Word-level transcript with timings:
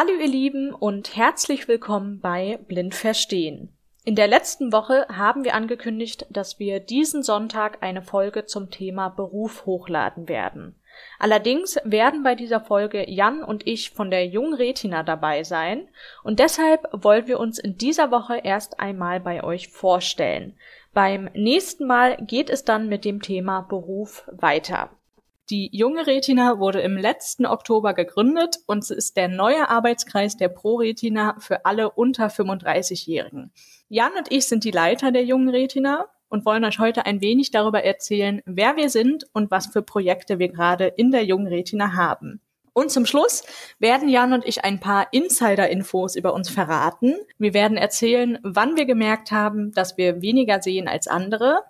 Hallo 0.00 0.12
ihr 0.12 0.28
Lieben 0.28 0.72
und 0.72 1.16
herzlich 1.16 1.66
willkommen 1.66 2.20
bei 2.20 2.60
Blind 2.68 2.94
Verstehen. 2.94 3.76
In 4.04 4.14
der 4.14 4.28
letzten 4.28 4.70
Woche 4.70 5.08
haben 5.08 5.42
wir 5.42 5.56
angekündigt, 5.56 6.24
dass 6.30 6.60
wir 6.60 6.78
diesen 6.78 7.24
Sonntag 7.24 7.78
eine 7.80 8.02
Folge 8.02 8.46
zum 8.46 8.70
Thema 8.70 9.08
Beruf 9.08 9.66
hochladen 9.66 10.28
werden. 10.28 10.76
Allerdings 11.18 11.80
werden 11.82 12.22
bei 12.22 12.36
dieser 12.36 12.60
Folge 12.60 13.10
Jan 13.10 13.42
und 13.42 13.66
ich 13.66 13.90
von 13.90 14.12
der 14.12 14.24
Jungen 14.24 14.54
Retina 14.54 15.02
dabei 15.02 15.42
sein 15.42 15.88
und 16.22 16.38
deshalb 16.38 16.86
wollen 16.92 17.26
wir 17.26 17.40
uns 17.40 17.58
in 17.58 17.76
dieser 17.76 18.12
Woche 18.12 18.36
erst 18.44 18.78
einmal 18.78 19.18
bei 19.18 19.42
euch 19.42 19.66
vorstellen. 19.66 20.54
Beim 20.94 21.28
nächsten 21.34 21.88
Mal 21.88 22.18
geht 22.18 22.50
es 22.50 22.64
dann 22.64 22.88
mit 22.88 23.04
dem 23.04 23.20
Thema 23.20 23.62
Beruf 23.62 24.28
weiter. 24.30 24.90
Die 25.50 25.70
junge 25.74 26.06
Retina 26.06 26.58
wurde 26.58 26.82
im 26.82 26.98
letzten 26.98 27.46
Oktober 27.46 27.94
gegründet 27.94 28.58
und 28.66 28.84
es 28.84 28.90
ist 28.90 29.16
der 29.16 29.28
neue 29.28 29.70
Arbeitskreis 29.70 30.36
der 30.36 30.48
Pro 30.48 30.76
Retina 30.76 31.36
für 31.38 31.64
alle 31.64 31.90
unter 31.90 32.26
35-Jährigen. 32.26 33.50
Jan 33.88 34.12
und 34.18 34.30
ich 34.30 34.46
sind 34.46 34.64
die 34.64 34.70
Leiter 34.70 35.10
der 35.10 35.24
jungen 35.24 35.48
Retina 35.48 36.04
und 36.28 36.44
wollen 36.44 36.66
euch 36.66 36.78
heute 36.78 37.06
ein 37.06 37.22
wenig 37.22 37.50
darüber 37.50 37.82
erzählen, 37.82 38.42
wer 38.44 38.76
wir 38.76 38.90
sind 38.90 39.24
und 39.32 39.50
was 39.50 39.68
für 39.68 39.80
Projekte 39.80 40.38
wir 40.38 40.50
gerade 40.50 40.84
in 40.84 41.12
der 41.12 41.24
jungen 41.24 41.46
Retina 41.46 41.94
haben. 41.94 42.42
Und 42.74 42.90
zum 42.90 43.06
Schluss 43.06 43.42
werden 43.78 44.10
Jan 44.10 44.34
und 44.34 44.46
ich 44.46 44.64
ein 44.64 44.80
paar 44.80 45.08
Insider-Infos 45.12 46.14
über 46.14 46.34
uns 46.34 46.50
verraten. 46.50 47.16
Wir 47.38 47.54
werden 47.54 47.78
erzählen, 47.78 48.38
wann 48.42 48.76
wir 48.76 48.84
gemerkt 48.84 49.32
haben, 49.32 49.72
dass 49.72 49.96
wir 49.96 50.20
weniger 50.20 50.60
sehen 50.60 50.88
als 50.88 51.08
andere, 51.08 51.64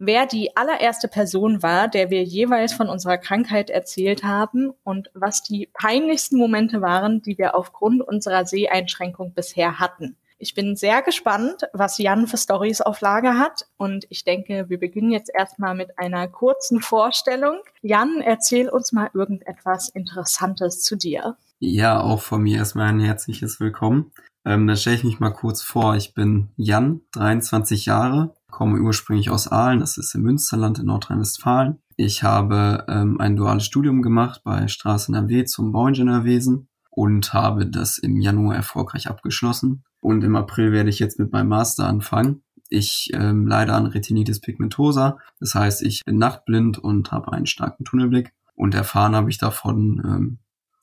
wer 0.00 0.26
die 0.26 0.56
allererste 0.56 1.06
Person 1.06 1.62
war, 1.62 1.86
der 1.86 2.10
wir 2.10 2.24
jeweils 2.24 2.72
von 2.72 2.88
unserer 2.88 3.18
Krankheit 3.18 3.70
erzählt 3.70 4.24
haben 4.24 4.72
und 4.82 5.10
was 5.14 5.42
die 5.42 5.68
peinlichsten 5.72 6.38
Momente 6.38 6.80
waren, 6.80 7.22
die 7.22 7.38
wir 7.38 7.54
aufgrund 7.54 8.02
unserer 8.02 8.46
Seheinschränkung 8.46 9.34
bisher 9.34 9.78
hatten. 9.78 10.16
Ich 10.38 10.54
bin 10.54 10.74
sehr 10.74 11.02
gespannt, 11.02 11.64
was 11.74 11.98
Jan 11.98 12.26
für 12.26 12.38
Stories 12.38 12.80
auf 12.80 13.02
Lager 13.02 13.38
hat 13.38 13.66
und 13.76 14.06
ich 14.08 14.24
denke, 14.24 14.70
wir 14.70 14.80
beginnen 14.80 15.10
jetzt 15.10 15.30
erstmal 15.32 15.74
mit 15.74 15.98
einer 15.98 16.28
kurzen 16.28 16.80
Vorstellung. 16.80 17.58
Jan, 17.82 18.22
erzähl 18.22 18.70
uns 18.70 18.92
mal 18.92 19.10
irgendetwas 19.12 19.90
Interessantes 19.90 20.80
zu 20.80 20.96
dir. 20.96 21.36
Ja, 21.58 22.00
auch 22.00 22.22
von 22.22 22.40
mir 22.40 22.56
erstmal 22.56 22.88
ein 22.88 23.00
herzliches 23.00 23.60
Willkommen. 23.60 24.12
Ähm, 24.46 24.66
dann 24.66 24.78
stelle 24.78 24.96
ich 24.96 25.04
mich 25.04 25.20
mal 25.20 25.28
kurz 25.28 25.60
vor. 25.60 25.94
Ich 25.96 26.14
bin 26.14 26.48
Jan, 26.56 27.02
23 27.12 27.84
Jahre, 27.84 28.34
komme 28.50 28.80
ursprünglich 28.80 29.30
aus 29.30 29.48
Aalen, 29.48 29.80
das 29.80 29.96
ist 29.96 30.14
im 30.14 30.22
Münsterland 30.22 30.78
in 30.78 30.86
Nordrhein-Westfalen. 30.86 31.78
Ich 31.96 32.22
habe 32.22 32.84
ähm, 32.88 33.20
ein 33.20 33.36
duales 33.36 33.64
Studium 33.64 34.02
gemacht 34.02 34.42
bei 34.44 34.68
Straßen 34.68 35.14
NRW 35.14 35.44
zum 35.44 35.72
Bauingenieurwesen 35.72 36.68
und 36.90 37.32
habe 37.32 37.66
das 37.66 37.98
im 37.98 38.20
Januar 38.20 38.56
erfolgreich 38.56 39.08
abgeschlossen. 39.08 39.84
Und 40.00 40.24
im 40.24 40.36
April 40.36 40.72
werde 40.72 40.90
ich 40.90 40.98
jetzt 40.98 41.18
mit 41.18 41.32
meinem 41.32 41.48
Master 41.48 41.86
anfangen. 41.86 42.42
Ich 42.68 43.10
ähm, 43.14 43.46
leide 43.46 43.74
an 43.74 43.86
Retinitis 43.86 44.40
pigmentosa, 44.40 45.18
das 45.40 45.54
heißt, 45.54 45.82
ich 45.82 46.04
bin 46.04 46.18
nachtblind 46.18 46.78
und 46.78 47.10
habe 47.10 47.32
einen 47.32 47.46
starken 47.46 47.84
Tunnelblick. 47.84 48.32
Und 48.54 48.74
erfahren 48.74 49.16
habe 49.16 49.30
ich 49.30 49.38
davon 49.38 50.02
ähm, 50.04 50.38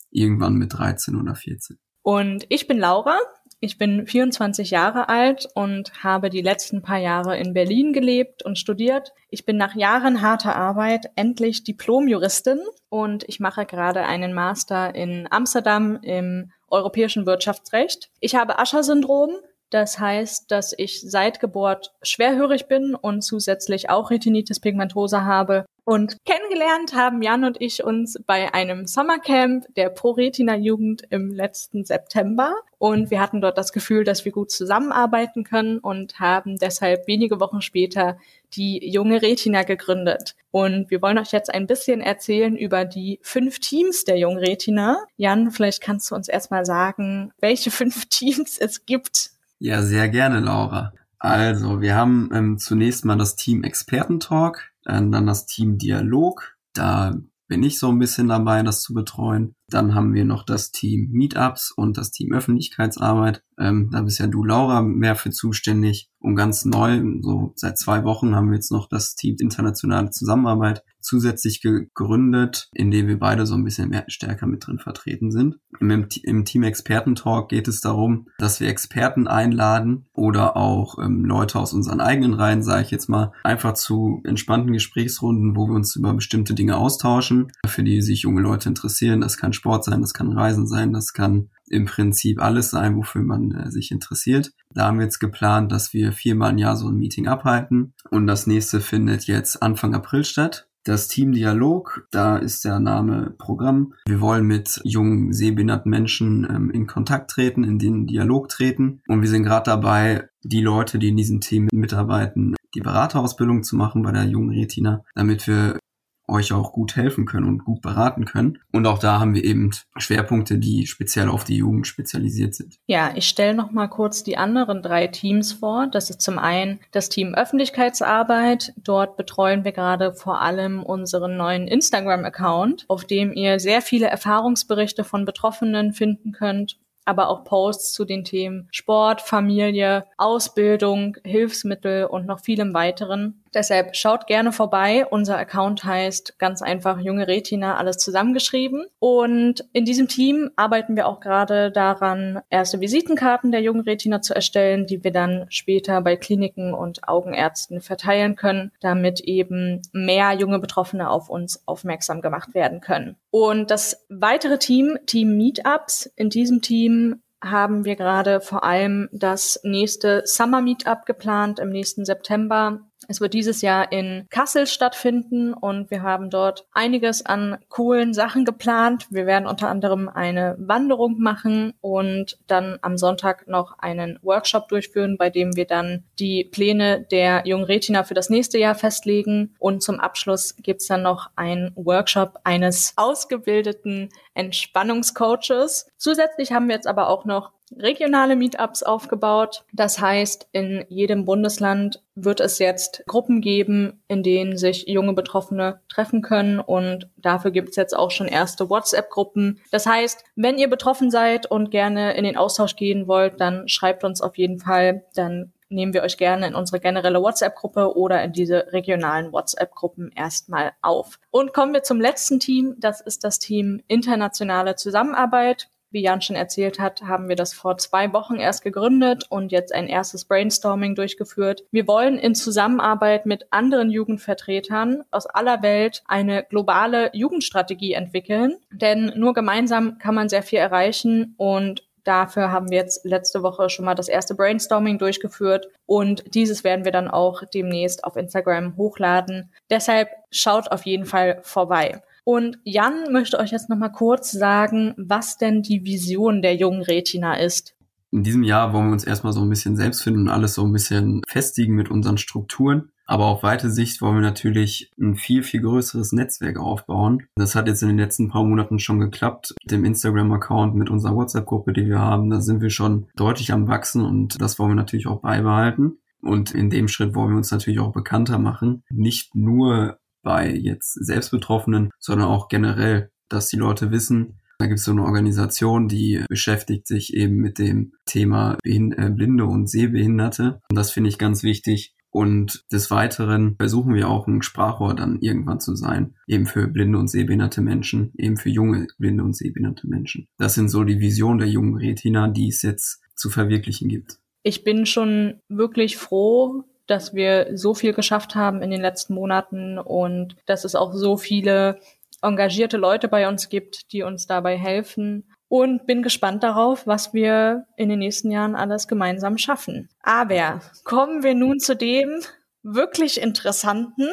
irgendwann 0.09 0.55
mit 0.55 0.73
13 0.73 1.15
oder 1.15 1.35
14. 1.35 1.77
Und 2.01 2.45
ich 2.49 2.67
bin 2.67 2.77
Laura, 2.77 3.17
ich 3.59 3.79
bin 3.79 4.05
24 4.05 4.69
Jahre 4.69 5.09
alt 5.09 5.47
und 5.55 6.03
habe 6.03 6.29
die 6.29 6.41
letzten 6.41 6.83
paar 6.83 6.99
Jahre 6.99 7.37
in 7.37 7.53
Berlin 7.53 7.91
gelebt 7.91 8.43
und 8.43 8.59
studiert. 8.59 9.13
Ich 9.29 9.45
bin 9.45 9.57
nach 9.57 9.75
Jahren 9.75 10.21
harter 10.21 10.55
Arbeit 10.55 11.09
endlich 11.15 11.63
Diplomjuristin 11.63 12.59
und 12.89 13.23
ich 13.27 13.39
mache 13.39 13.65
gerade 13.65 14.03
einen 14.05 14.33
Master 14.33 14.93
in 14.93 15.27
Amsterdam 15.31 15.97
im 16.03 16.51
europäischen 16.69 17.25
Wirtschaftsrecht. 17.25 18.09
Ich 18.19 18.35
habe 18.35 18.59
Ascher-Syndrom. 18.59 19.31
Das 19.69 19.99
heißt, 19.99 20.49
dass 20.49 20.73
ich 20.77 21.01
seit 21.01 21.41
Geburt 21.41 21.91
schwerhörig 22.01 22.67
bin 22.67 22.95
und 22.95 23.21
zusätzlich 23.21 23.89
auch 23.89 24.11
Retinitis 24.11 24.61
pigmentosa 24.61 25.25
habe 25.25 25.65
und 25.83 26.17
kennengelernt 26.25 26.93
haben 26.95 27.21
Jan 27.21 27.43
und 27.43 27.59
ich 27.59 27.83
uns 27.83 28.17
bei 28.25 28.53
einem 28.53 28.87
Sommercamp 28.87 29.65
der 29.75 29.89
ProRetina 29.89 30.55
Jugend 30.55 31.03
im 31.09 31.31
letzten 31.31 31.83
September. 31.83 32.55
Und 32.79 33.09
wir 33.09 33.19
hatten 33.19 33.41
dort 33.41 33.57
das 33.57 33.71
Gefühl, 33.71 34.03
dass 34.03 34.23
wir 34.23 34.31
gut 34.31 34.51
zusammenarbeiten 34.51 35.43
können 35.43 35.79
und 35.79 36.19
haben 36.19 36.57
deshalb 36.57 37.07
wenige 37.07 37.39
Wochen 37.39 37.61
später 37.61 38.17
die 38.53 38.87
junge 38.91 39.21
Retina 39.21 39.63
gegründet. 39.63 40.35
Und 40.51 40.91
wir 40.91 41.01
wollen 41.01 41.17
euch 41.17 41.31
jetzt 41.31 41.53
ein 41.53 41.67
bisschen 41.67 42.01
erzählen 42.01 42.55
über 42.55 42.85
die 42.85 43.19
fünf 43.23 43.59
Teams 43.59 44.03
der 44.03 44.17
jungen 44.17 44.37
Retina. 44.37 44.99
Jan, 45.15 45.51
vielleicht 45.51 45.81
kannst 45.81 46.11
du 46.11 46.15
uns 46.15 46.27
erstmal 46.27 46.65
sagen, 46.65 47.31
welche 47.39 47.71
fünf 47.71 48.05
Teams 48.09 48.57
es 48.57 48.85
gibt. 48.85 49.31
Ja, 49.59 49.81
sehr 49.81 50.07
gerne, 50.09 50.39
Laura. 50.39 50.93
Also, 51.19 51.81
wir 51.81 51.95
haben 51.95 52.29
ähm, 52.31 52.57
zunächst 52.59 53.03
mal 53.03 53.17
das 53.17 53.35
Team 53.35 53.63
Expertentalk. 53.63 54.71
Äh, 54.85 55.01
dann 55.09 55.25
das 55.25 55.47
Team 55.47 55.79
Dialog. 55.79 56.55
Da 56.73 57.15
bin 57.47 57.63
ich 57.63 57.79
so 57.79 57.89
ein 57.89 57.99
bisschen 57.99 58.27
dabei, 58.27 58.61
das 58.61 58.81
zu 58.81 58.93
betreuen. 58.93 59.55
Dann 59.69 59.95
haben 59.95 60.13
wir 60.13 60.23
noch 60.23 60.43
das 60.43 60.71
Team 60.71 61.09
Meetups 61.11 61.71
und 61.71 61.97
das 61.97 62.11
Team 62.11 62.31
Öffentlichkeitsarbeit. 62.33 63.43
Ähm, 63.59 63.89
da 63.91 64.01
bist 64.01 64.19
ja 64.19 64.27
du, 64.27 64.43
Laura, 64.43 64.81
mehr 64.81 65.15
für 65.15 65.31
zuständig. 65.31 66.09
Und 66.19 66.35
ganz 66.35 66.65
neu, 66.65 67.01
so 67.21 67.53
seit 67.55 67.77
zwei 67.77 68.03
Wochen, 68.03 68.35
haben 68.35 68.49
wir 68.49 68.55
jetzt 68.55 68.71
noch 68.71 68.89
das 68.89 69.15
Team 69.15 69.35
Internationale 69.39 70.09
Zusammenarbeit 70.09 70.83
zusätzlich 71.07 71.61
gegründet, 71.61 72.69
in 72.73 72.91
dem 72.91 73.07
wir 73.07 73.17
beide 73.17 73.45
so 73.45 73.55
ein 73.55 73.63
bisschen 73.63 73.89
mehr 73.89 74.03
stärker 74.07 74.45
mit 74.45 74.67
drin 74.67 74.79
vertreten 74.79 75.31
sind. 75.31 75.57
Im, 75.79 76.07
im 76.23 76.45
Team 76.45 76.63
Experten-Talk 76.63 77.49
geht 77.49 77.67
es 77.67 77.79
darum, 77.81 78.27
dass 78.37 78.59
wir 78.59 78.67
Experten 78.67 79.27
einladen 79.27 80.07
oder 80.13 80.57
auch 80.57 80.97
ähm, 80.99 81.23
Leute 81.23 81.59
aus 81.59 81.73
unseren 81.73 82.01
eigenen 82.01 82.33
Reihen, 82.33 82.61
sage 82.61 82.83
ich 82.83 82.91
jetzt 82.91 83.07
mal, 83.07 83.31
einfach 83.43 83.73
zu 83.73 84.21
entspannten 84.25 84.73
Gesprächsrunden, 84.73 85.55
wo 85.55 85.67
wir 85.67 85.75
uns 85.75 85.95
über 85.95 86.13
bestimmte 86.13 86.53
Dinge 86.53 86.75
austauschen, 86.75 87.51
für 87.65 87.83
die 87.83 88.01
sich 88.01 88.23
junge 88.23 88.41
Leute 88.41 88.67
interessieren. 88.67 89.21
Das 89.21 89.37
kann 89.37 89.53
Sport 89.57 89.83
sein, 89.83 90.01
das 90.01 90.13
kann 90.13 90.31
Reisen 90.31 90.67
sein, 90.67 90.93
das 90.93 91.13
kann 91.13 91.49
im 91.69 91.85
Prinzip 91.85 92.41
alles 92.41 92.69
sein, 92.69 92.95
wofür 92.95 93.23
man 93.23 93.51
äh, 93.51 93.71
sich 93.71 93.91
interessiert. 93.91 94.51
Da 94.73 94.85
haben 94.85 94.99
wir 94.99 95.05
jetzt 95.05 95.19
geplant, 95.19 95.71
dass 95.71 95.93
wir 95.93 96.13
viermal 96.13 96.51
im 96.51 96.57
Jahr 96.57 96.77
so 96.77 96.87
ein 96.87 96.97
Meeting 96.97 97.27
abhalten 97.27 97.93
und 98.09 98.27
das 98.27 98.47
nächste 98.47 98.79
findet 98.79 99.25
jetzt 99.25 99.61
Anfang 99.61 99.93
April 99.93 100.23
statt. 100.23 100.67
Das 100.87 101.09
Team 101.09 101.33
Dialog, 101.33 102.07
da 102.11 102.37
ist 102.37 102.63
der 102.63 102.79
Name 102.79 103.35
Programm. 103.37 103.93
Wir 104.07 104.21
wollen 104.21 104.45
mit 104.45 104.79
jungen 104.85 105.33
sehbehinderten 105.33 105.89
Menschen 105.89 106.47
ähm, 106.49 106.71
in 106.71 106.87
Kontakt 106.87 107.29
treten, 107.29 107.65
in 107.65 107.77
den 107.77 108.07
Dialog 108.07 108.47
treten. 108.47 109.01
Und 109.09 109.21
wir 109.21 109.27
sind 109.27 109.43
gerade 109.43 109.69
dabei, 109.69 110.29
die 110.43 110.61
Leute, 110.61 110.97
die 110.97 111.09
in 111.09 111.17
diesem 111.17 111.41
Team 111.41 111.67
mitarbeiten, 111.73 112.55
die 112.73 112.79
Beraterausbildung 112.79 113.63
zu 113.63 113.75
machen 113.75 114.01
bei 114.01 114.13
der 114.13 114.23
jungen 114.25 114.51
Retina, 114.51 115.03
damit 115.13 115.45
wir 115.45 115.77
euch 116.27 116.51
auch 116.51 116.73
gut 116.73 116.95
helfen 116.95 117.25
können 117.25 117.47
und 117.47 117.63
gut 117.63 117.81
beraten 117.81 118.25
können. 118.25 118.59
Und 118.71 118.85
auch 118.85 118.99
da 118.99 119.19
haben 119.19 119.33
wir 119.33 119.43
eben 119.43 119.71
Schwerpunkte, 119.97 120.57
die 120.57 120.85
speziell 120.85 121.29
auf 121.29 121.43
die 121.43 121.57
Jugend 121.57 121.87
spezialisiert 121.87 122.53
sind. 122.53 122.77
Ja, 122.87 123.11
ich 123.15 123.27
stelle 123.27 123.53
noch 123.53 123.71
mal 123.71 123.87
kurz 123.87 124.23
die 124.23 124.37
anderen 124.37 124.81
drei 124.81 125.07
Teams 125.07 125.53
vor. 125.53 125.87
Das 125.87 126.09
ist 126.09 126.21
zum 126.21 126.37
einen 126.37 126.79
das 126.91 127.09
Team 127.09 127.33
Öffentlichkeitsarbeit. 127.33 128.73
Dort 128.77 129.17
betreuen 129.17 129.63
wir 129.63 129.71
gerade 129.71 130.13
vor 130.13 130.41
allem 130.41 130.83
unseren 130.83 131.37
neuen 131.37 131.67
Instagram-Account, 131.67 132.85
auf 132.87 133.05
dem 133.05 133.31
ihr 133.31 133.59
sehr 133.59 133.81
viele 133.81 134.07
Erfahrungsberichte 134.07 135.03
von 135.03 135.25
Betroffenen 135.25 135.93
finden 135.93 136.33
könnt 136.33 136.77
aber 137.07 137.29
auch 137.29 137.45
Posts 137.45 137.93
zu 137.93 138.03
den 138.03 138.25
Themen 138.25 138.67
Sport, 138.71 139.21
Familie, 139.21 140.05
Ausbildung, 140.17 141.15
Hilfsmittel 141.23 142.05
und 142.05 142.25
noch 142.25 142.41
vielem 142.41 142.73
weiteren. 142.73 143.43
Deshalb 143.57 143.95
schaut 143.95 144.27
gerne 144.27 144.51
vorbei. 144.51 145.07
Unser 145.09 145.35
Account 145.35 145.83
heißt 145.83 146.37
ganz 146.37 146.61
einfach 146.61 146.99
Junge 146.99 147.27
Retina, 147.27 147.77
alles 147.77 147.97
zusammengeschrieben. 147.97 148.85
Und 148.99 149.65
in 149.73 149.83
diesem 149.83 150.07
Team 150.07 150.51
arbeiten 150.55 150.95
wir 150.95 151.07
auch 151.07 151.19
gerade 151.19 151.71
daran, 151.71 152.41
erste 152.51 152.81
Visitenkarten 152.81 153.51
der 153.51 153.63
Jungen 153.63 153.81
Retina 153.81 154.21
zu 154.21 154.35
erstellen, 154.35 154.85
die 154.85 155.03
wir 155.03 155.11
dann 155.11 155.47
später 155.49 156.01
bei 156.01 156.17
Kliniken 156.17 156.75
und 156.75 157.07
Augenärzten 157.07 157.81
verteilen 157.81 158.35
können, 158.35 158.71
damit 158.79 159.21
eben 159.21 159.81
mehr 159.91 160.33
junge 160.33 160.59
Betroffene 160.59 161.09
auf 161.09 161.27
uns 161.27 161.67
aufmerksam 161.67 162.21
gemacht 162.21 162.53
werden 162.53 162.79
können. 162.79 163.15
Und 163.31 163.71
das 163.71 164.05
weitere 164.07 164.59
Team, 164.59 164.99
Team 165.07 165.35
Meetups, 165.35 166.11
in 166.15 166.29
diesem 166.29 166.61
Team 166.61 167.23
haben 167.43 167.85
wir 167.85 167.95
gerade 167.95 168.41
vor 168.41 168.63
allem 168.63 169.09
das 169.11 169.59
nächste 169.63 170.23
Summer 170.25 170.61
Meetup 170.61 171.05
geplant 171.05 171.59
im 171.59 171.69
nächsten 171.69 172.05
September. 172.05 172.81
Es 173.07 173.21
wird 173.21 173.33
dieses 173.33 173.61
Jahr 173.61 173.91
in 173.91 174.25
Kassel 174.29 174.67
stattfinden 174.67 175.53
und 175.53 175.91
wir 175.91 176.01
haben 176.01 176.29
dort 176.29 176.65
einiges 176.71 177.25
an 177.25 177.57
coolen 177.69 178.13
Sachen 178.13 178.43
geplant. 178.43 179.07
Wir 179.11 179.25
werden 179.25 179.47
unter 179.47 179.69
anderem 179.69 180.09
eine 180.09 180.55
Wanderung 180.59 181.19
machen 181.19 181.73
und 181.79 182.37
dann 182.47 182.79
am 182.81 182.97
Sonntag 182.97 183.47
noch 183.47 183.77
einen 183.79 184.19
Workshop 184.23 184.67
durchführen, 184.67 185.17
bei 185.17 185.29
dem 185.29 185.55
wir 185.55 185.65
dann 185.65 186.03
die 186.19 186.43
Pläne 186.43 187.05
der 187.11 187.43
jungen 187.45 187.65
Retina 187.65 188.03
für 188.03 188.15
das 188.15 188.29
nächste 188.29 188.57
Jahr 188.57 188.75
festlegen. 188.75 189.55
Und 189.59 189.83
zum 189.83 189.99
Abschluss 189.99 190.55
gibt's 190.57 190.87
dann 190.87 191.03
noch 191.03 191.29
einen 191.35 191.71
Workshop 191.75 192.39
eines 192.43 192.93
ausgebildeten 192.95 194.09
Entspannungscoaches. 194.33 195.87
Zusätzlich 195.97 196.51
haben 196.51 196.67
wir 196.67 196.75
jetzt 196.75 196.87
aber 196.87 197.09
auch 197.09 197.25
noch 197.25 197.51
regionale 197.75 198.35
Meetups 198.35 198.83
aufgebaut. 198.83 199.63
Das 199.73 199.99
heißt, 199.99 200.47
in 200.51 200.85
jedem 200.89 201.25
Bundesland 201.25 202.01
wird 202.15 202.39
es 202.39 202.59
jetzt 202.59 203.03
Gruppen 203.07 203.41
geben, 203.41 204.01
in 204.07 204.23
denen 204.23 204.57
sich 204.57 204.87
junge 204.87 205.13
Betroffene 205.13 205.81
treffen 205.89 206.21
können 206.21 206.59
und 206.59 207.09
dafür 207.17 207.51
gibt 207.51 207.69
es 207.69 207.75
jetzt 207.75 207.95
auch 207.95 208.11
schon 208.11 208.27
erste 208.27 208.69
WhatsApp-Gruppen. 208.69 209.59
Das 209.71 209.85
heißt, 209.85 210.23
wenn 210.35 210.57
ihr 210.57 210.69
betroffen 210.69 211.11
seid 211.11 211.49
und 211.49 211.69
gerne 211.71 212.13
in 212.15 212.23
den 212.23 212.37
Austausch 212.37 212.75
gehen 212.75 213.07
wollt, 213.07 213.39
dann 213.39 213.67
schreibt 213.67 214.03
uns 214.03 214.21
auf 214.21 214.37
jeden 214.37 214.59
Fall, 214.59 215.05
dann 215.13 215.51
nehmen 215.69 215.93
wir 215.93 216.03
euch 216.03 216.17
gerne 216.17 216.47
in 216.47 216.55
unsere 216.55 216.79
generelle 216.79 217.21
WhatsApp-Gruppe 217.21 217.95
oder 217.97 218.23
in 218.23 218.31
diese 218.31 218.71
regionalen 218.71 219.31
WhatsApp-Gruppen 219.31 220.11
erstmal 220.15 220.71
auf. 220.81 221.19
Und 221.29 221.53
kommen 221.53 221.73
wir 221.73 221.83
zum 221.83 221.99
letzten 221.99 222.39
Team, 222.39 222.75
das 222.79 223.01
ist 223.01 223.23
das 223.23 223.39
Team 223.39 223.81
internationale 223.87 224.75
Zusammenarbeit. 224.75 225.69
Wie 225.97 226.03
Jan 226.03 226.21
schon 226.21 226.35
erzählt 226.35 226.79
hat, 226.79 227.01
haben 227.01 227.27
wir 227.27 227.35
das 227.35 227.55
vor 227.55 227.79
zwei 227.79 228.13
Wochen 228.13 228.35
erst 228.35 228.63
gegründet 228.63 229.25
und 229.29 229.51
jetzt 229.51 229.73
ein 229.73 229.87
erstes 229.87 230.25
Brainstorming 230.25 230.93
durchgeführt. 230.93 231.63
Wir 231.71 231.87
wollen 231.87 232.19
in 232.19 232.35
Zusammenarbeit 232.35 233.25
mit 233.25 233.47
anderen 233.49 233.89
Jugendvertretern 233.89 235.01
aus 235.09 235.25
aller 235.25 235.63
Welt 235.63 236.03
eine 236.05 236.43
globale 236.43 237.09
Jugendstrategie 237.13 237.93
entwickeln, 237.93 238.57
denn 238.71 239.11
nur 239.15 239.33
gemeinsam 239.33 239.97
kann 239.97 240.13
man 240.13 240.29
sehr 240.29 240.43
viel 240.43 240.59
erreichen 240.59 241.33
und 241.37 241.86
Dafür 242.07 242.53
haben 242.53 242.71
wir 242.71 242.77
jetzt 242.77 243.03
letzte 243.03 243.43
Woche 243.43 243.69
schon 243.69 243.83
mal 243.83 243.93
das 243.93 244.07
erste 244.07 244.33
Brainstorming 244.33 244.97
durchgeführt 244.97 245.67
und 245.85 246.33
dieses 246.33 246.63
werden 246.63 246.85
wir 246.85 246.93
dann 246.93 247.09
auch 247.09 247.43
demnächst 247.53 248.05
auf 248.05 248.15
Instagram 248.15 248.77
hochladen. 248.77 249.51
Deshalb 249.69 250.07
schaut 250.31 250.71
auf 250.71 250.85
jeden 250.85 251.03
Fall 251.03 251.39
vorbei. 251.43 252.01
Und 252.23 252.59
Jan 252.63 253.11
möchte 253.11 253.39
euch 253.39 253.51
jetzt 253.51 253.69
nochmal 253.69 253.91
kurz 253.91 254.31
sagen, 254.31 254.93
was 254.95 255.37
denn 255.37 255.63
die 255.63 255.83
Vision 255.83 256.41
der 256.41 256.55
jungen 256.55 256.81
Retina 256.81 257.37
ist. 257.39 257.75
In 258.17 258.23
diesem 258.23 258.41
Jahr 258.41 258.73
wollen 258.73 258.87
wir 258.87 258.93
uns 258.93 259.03
erstmal 259.03 259.31
so 259.31 259.41
ein 259.41 259.49
bisschen 259.49 259.75
selbst 259.75 260.01
finden 260.01 260.21
und 260.21 260.29
alles 260.29 260.55
so 260.55 260.65
ein 260.65 260.73
bisschen 260.73 261.21
festigen 261.27 261.75
mit 261.75 261.91
unseren 261.91 262.17
Strukturen. 262.17 262.89
Aber 263.05 263.25
auf 263.27 263.43
weite 263.43 263.69
Sicht 263.69 264.01
wollen 264.01 264.15
wir 264.15 264.23
natürlich 264.23 264.91
ein 264.99 265.13
viel, 265.13 265.43
viel 265.43 265.61
größeres 265.61 266.13
Netzwerk 266.13 266.57
aufbauen. 266.57 267.27
Das 267.35 267.53
hat 267.53 267.67
jetzt 267.67 267.83
in 267.83 267.89
den 267.89 267.99
letzten 267.99 268.29
paar 268.29 268.43
Monaten 268.43 268.79
schon 268.79 268.99
geklappt. 268.99 269.53
Mit 269.63 269.71
dem 269.71 269.85
Instagram-Account, 269.85 270.73
mit 270.73 270.89
unserer 270.89 271.15
WhatsApp-Gruppe, 271.15 271.73
die 271.73 271.85
wir 271.85 271.99
haben, 271.99 272.31
da 272.31 272.41
sind 272.41 272.59
wir 272.59 272.71
schon 272.71 273.05
deutlich 273.15 273.53
am 273.53 273.67
Wachsen 273.67 274.03
und 274.03 274.41
das 274.41 274.57
wollen 274.57 274.71
wir 274.71 274.75
natürlich 274.75 275.05
auch 275.05 275.21
beibehalten. 275.21 275.99
Und 276.19 276.55
in 276.55 276.71
dem 276.71 276.87
Schritt 276.87 277.13
wollen 277.13 277.29
wir 277.29 277.37
uns 277.37 277.51
natürlich 277.51 277.79
auch 277.79 277.93
bekannter 277.93 278.39
machen. 278.39 278.83
Nicht 278.89 279.35
nur 279.35 279.99
bei 280.23 280.51
jetzt 280.51 280.93
Selbstbetroffenen, 280.93 281.91
sondern 281.99 282.29
auch 282.29 282.47
generell, 282.47 283.11
dass 283.29 283.47
die 283.49 283.57
Leute 283.57 283.91
wissen, 283.91 284.39
da 284.59 284.65
gibt 284.65 284.79
es 284.79 284.85
so 284.85 284.91
eine 284.91 285.03
Organisation, 285.03 285.87
die 285.87 286.23
beschäftigt 286.27 286.87
sich 286.87 287.13
eben 287.13 287.35
mit 287.35 287.59
dem 287.59 287.93
Thema 288.05 288.57
äh, 288.63 289.09
Blinde 289.09 289.45
und 289.45 289.69
Sehbehinderte. 289.69 290.61
Und 290.69 290.75
das 290.75 290.91
finde 290.91 291.09
ich 291.09 291.17
ganz 291.17 291.43
wichtig. 291.43 291.93
Und 292.09 292.63
des 292.71 292.89
Weiteren 292.89 293.55
versuchen 293.59 293.93
wir 293.93 294.09
auch 294.09 294.27
ein 294.27 294.41
Sprachrohr 294.41 294.95
dann 294.95 295.19
irgendwann 295.19 295.59
zu 295.59 295.75
sein, 295.75 296.15
eben 296.25 296.47
für 296.47 296.67
blinde 296.67 296.97
und 296.97 297.09
sehbehinderte 297.09 297.61
Menschen, 297.61 298.11
eben 298.17 298.37
für 298.37 298.49
junge 298.49 298.87
blinde 298.97 299.23
und 299.23 299.35
sehbehinderte 299.35 299.87
Menschen. 299.87 300.27
Das 300.37 300.55
sind 300.55 300.69
so 300.69 300.83
die 300.83 300.99
Visionen 300.99 301.37
der 301.37 301.49
jungen 301.49 301.75
Retina, 301.75 302.27
die 302.27 302.47
es 302.47 302.63
jetzt 302.63 303.01
zu 303.15 303.29
verwirklichen 303.29 303.89
gibt. 303.89 304.17
Ich 304.41 304.63
bin 304.63 304.85
schon 304.85 305.41
wirklich 305.49 305.97
froh, 305.97 306.63
dass 306.87 307.13
wir 307.13 307.55
so 307.55 307.73
viel 307.73 307.93
geschafft 307.93 308.33
haben 308.33 308.61
in 308.61 308.71
den 308.71 308.81
letzten 308.81 309.13
Monaten 309.13 309.77
und 309.77 310.37
dass 310.45 310.63
es 310.63 310.73
auch 310.73 310.93
so 310.93 311.17
viele 311.17 311.79
engagierte 312.21 312.77
Leute 312.77 313.07
bei 313.07 313.27
uns 313.27 313.49
gibt, 313.49 313.91
die 313.91 314.03
uns 314.03 314.27
dabei 314.27 314.57
helfen 314.57 315.29
und 315.49 315.85
bin 315.85 316.03
gespannt 316.03 316.43
darauf, 316.43 316.87
was 316.87 317.13
wir 317.13 317.65
in 317.77 317.89
den 317.89 317.99
nächsten 317.99 318.31
Jahren 318.31 318.55
alles 318.55 318.87
gemeinsam 318.87 319.37
schaffen. 319.37 319.89
Aber 320.01 320.59
kommen 320.83 321.23
wir 321.23 321.35
nun 321.35 321.59
zu 321.59 321.75
dem 321.75 322.21
wirklich 322.63 323.21
interessanten. 323.21 324.09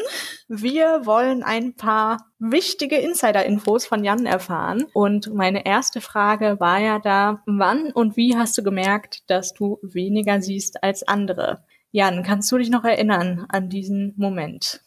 Wir 0.49 1.07
wollen 1.07 1.43
ein 1.43 1.75
paar 1.75 2.31
wichtige 2.39 2.97
Insider-Infos 2.97 3.87
von 3.87 4.05
Jan 4.05 4.27
erfahren. 4.27 4.85
Und 4.93 5.35
meine 5.35 5.67
erste 5.67 6.01
Frage 6.01 6.61
war 6.61 6.79
ja 6.79 6.99
da, 7.01 7.43
wann 7.47 7.91
und 7.91 8.17
wie 8.17 8.37
hast 8.37 8.57
du 8.57 8.63
gemerkt, 8.63 9.29
dass 9.29 9.55
du 9.55 9.79
weniger 9.83 10.41
siehst 10.41 10.83
als 10.85 11.07
andere? 11.07 11.65
Jan, 11.91 12.23
kannst 12.23 12.51
du 12.53 12.59
dich 12.59 12.71
noch 12.71 12.85
erinnern 12.85 13.47
an 13.49 13.69
diesen 13.69 14.15
Moment? 14.17 14.84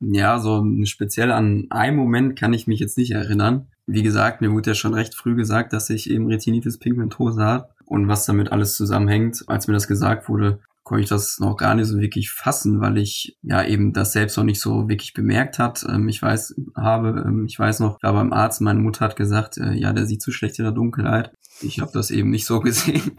Ja, 0.00 0.38
so 0.38 0.64
speziell 0.84 1.30
an 1.30 1.66
einen 1.70 1.96
Moment 1.96 2.38
kann 2.38 2.52
ich 2.52 2.66
mich 2.66 2.80
jetzt 2.80 2.96
nicht 2.96 3.10
erinnern. 3.12 3.68
Wie 3.86 4.02
gesagt, 4.02 4.40
mir 4.40 4.50
wurde 4.52 4.70
ja 4.70 4.74
schon 4.74 4.94
recht 4.94 5.14
früh 5.14 5.34
gesagt, 5.34 5.72
dass 5.72 5.90
ich 5.90 6.10
eben 6.10 6.26
Retinitis 6.26 6.78
pigmentosa 6.78 7.44
habe 7.44 7.68
und 7.84 8.08
was 8.08 8.24
damit 8.24 8.50
alles 8.50 8.76
zusammenhängt. 8.76 9.44
Als 9.46 9.66
mir 9.66 9.74
das 9.74 9.88
gesagt 9.88 10.28
wurde, 10.28 10.60
konnte 10.84 11.02
ich 11.02 11.08
das 11.08 11.38
noch 11.38 11.56
gar 11.56 11.74
nicht 11.74 11.86
so 11.86 12.00
wirklich 12.00 12.30
fassen, 12.30 12.80
weil 12.80 12.98
ich 12.98 13.36
ja 13.42 13.62
eben 13.62 13.92
das 13.92 14.12
selbst 14.12 14.36
noch 14.36 14.44
nicht 14.44 14.60
so 14.60 14.88
wirklich 14.88 15.12
bemerkt 15.12 15.58
hat. 15.58 15.84
Ähm, 15.88 16.08
ich 16.08 16.22
weiß, 16.22 16.54
habe, 16.74 17.24
ähm, 17.26 17.44
ich 17.46 17.58
weiß 17.58 17.80
noch, 17.80 18.02
war 18.02 18.14
beim 18.14 18.32
Arzt, 18.32 18.60
meine 18.60 18.80
Mutter 18.80 19.04
hat 19.04 19.16
gesagt, 19.16 19.58
äh, 19.58 19.74
ja, 19.74 19.92
der 19.92 20.06
sieht 20.06 20.22
zu 20.22 20.32
schlecht 20.32 20.58
in 20.58 20.64
der 20.64 20.72
Dunkelheit. 20.72 21.32
Ich 21.60 21.80
habe 21.80 21.92
das 21.92 22.10
eben 22.10 22.30
nicht 22.30 22.46
so 22.46 22.60
gesehen. 22.60 23.12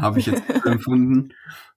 habe 0.00 0.20
ich 0.20 0.26
jetzt 0.26 0.42
empfunden. 0.66 1.30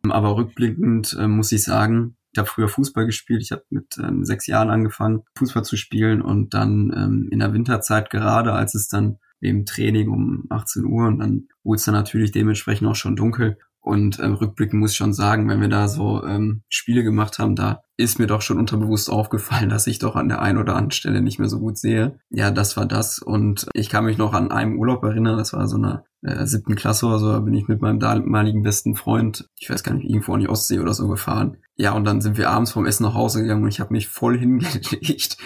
Aber 0.09 0.35
rückblickend 0.35 1.15
äh, 1.19 1.27
muss 1.27 1.51
ich 1.51 1.63
sagen, 1.63 2.15
ich 2.31 2.37
habe 2.37 2.47
früher 2.47 2.67
Fußball 2.67 3.05
gespielt. 3.05 3.41
Ich 3.41 3.51
habe 3.51 3.63
mit 3.69 3.97
ähm, 4.01 4.23
sechs 4.25 4.47
Jahren 4.47 4.69
angefangen, 4.69 5.23
Fußball 5.37 5.63
zu 5.63 5.77
spielen 5.77 6.21
und 6.21 6.53
dann 6.53 6.93
ähm, 6.95 7.29
in 7.31 7.39
der 7.39 7.53
Winterzeit 7.53 8.09
gerade, 8.09 8.53
als 8.53 8.75
es 8.75 8.87
dann 8.87 9.17
eben 9.41 9.65
Training 9.65 10.09
um 10.09 10.45
18 10.49 10.85
Uhr 10.85 11.07
und 11.07 11.19
dann 11.19 11.47
wurde 11.63 11.77
es 11.77 11.85
dann 11.85 11.95
natürlich 11.95 12.31
dementsprechend 12.31 12.87
auch 12.87 12.95
schon 12.95 13.15
dunkel. 13.15 13.57
Und 13.83 14.19
ähm, 14.19 14.35
rückblickend 14.35 14.79
muss 14.79 14.91
ich 14.91 14.97
schon 14.97 15.13
sagen, 15.13 15.49
wenn 15.49 15.59
wir 15.59 15.67
da 15.67 15.87
so 15.87 16.23
ähm, 16.23 16.61
Spiele 16.69 17.03
gemacht 17.03 17.39
haben, 17.39 17.55
da 17.55 17.81
ist 17.97 18.19
mir 18.19 18.27
doch 18.27 18.43
schon 18.43 18.59
unterbewusst 18.59 19.09
aufgefallen, 19.09 19.69
dass 19.69 19.87
ich 19.87 19.97
doch 19.97 20.15
an 20.15 20.29
der 20.29 20.41
einen 20.41 20.59
oder 20.59 20.73
anderen 20.73 20.91
Stelle 20.91 21.21
nicht 21.21 21.39
mehr 21.39 21.49
so 21.49 21.59
gut 21.59 21.79
sehe. 21.79 22.19
Ja, 22.29 22.51
das 22.51 22.77
war 22.77 22.85
das. 22.85 23.17
Und 23.17 23.65
ich 23.73 23.89
kann 23.89 24.05
mich 24.05 24.19
noch 24.19 24.33
an 24.33 24.51
einem 24.51 24.77
Urlaub 24.77 25.03
erinnern, 25.03 25.37
das 25.37 25.53
war 25.53 25.67
so 25.67 25.77
eine 25.77 26.03
äh, 26.21 26.45
siebten 26.45 26.75
Klasse 26.75 27.07
oder 27.07 27.17
so, 27.17 27.31
da 27.31 27.39
bin 27.39 27.55
ich 27.55 27.67
mit 27.67 27.81
meinem 27.81 27.99
damaligen 27.99 28.61
besten 28.61 28.95
Freund, 28.95 29.49
ich 29.59 29.71
weiß 29.71 29.83
gar 29.83 29.95
nicht, 29.95 30.07
irgendwo 30.07 30.33
an 30.33 30.41
die 30.41 30.49
Ostsee 30.49 30.79
oder 30.79 30.93
so 30.93 31.07
gefahren. 31.07 31.57
Ja, 31.81 31.93
und 31.93 32.05
dann 32.05 32.21
sind 32.21 32.37
wir 32.37 32.51
abends 32.51 32.69
vom 32.69 32.85
Essen 32.85 33.01
nach 33.01 33.15
Hause 33.15 33.41
gegangen 33.41 33.63
und 33.63 33.69
ich 33.69 33.79
habe 33.79 33.91
mich 33.91 34.07
voll 34.07 34.37
hingelegt. 34.39 35.37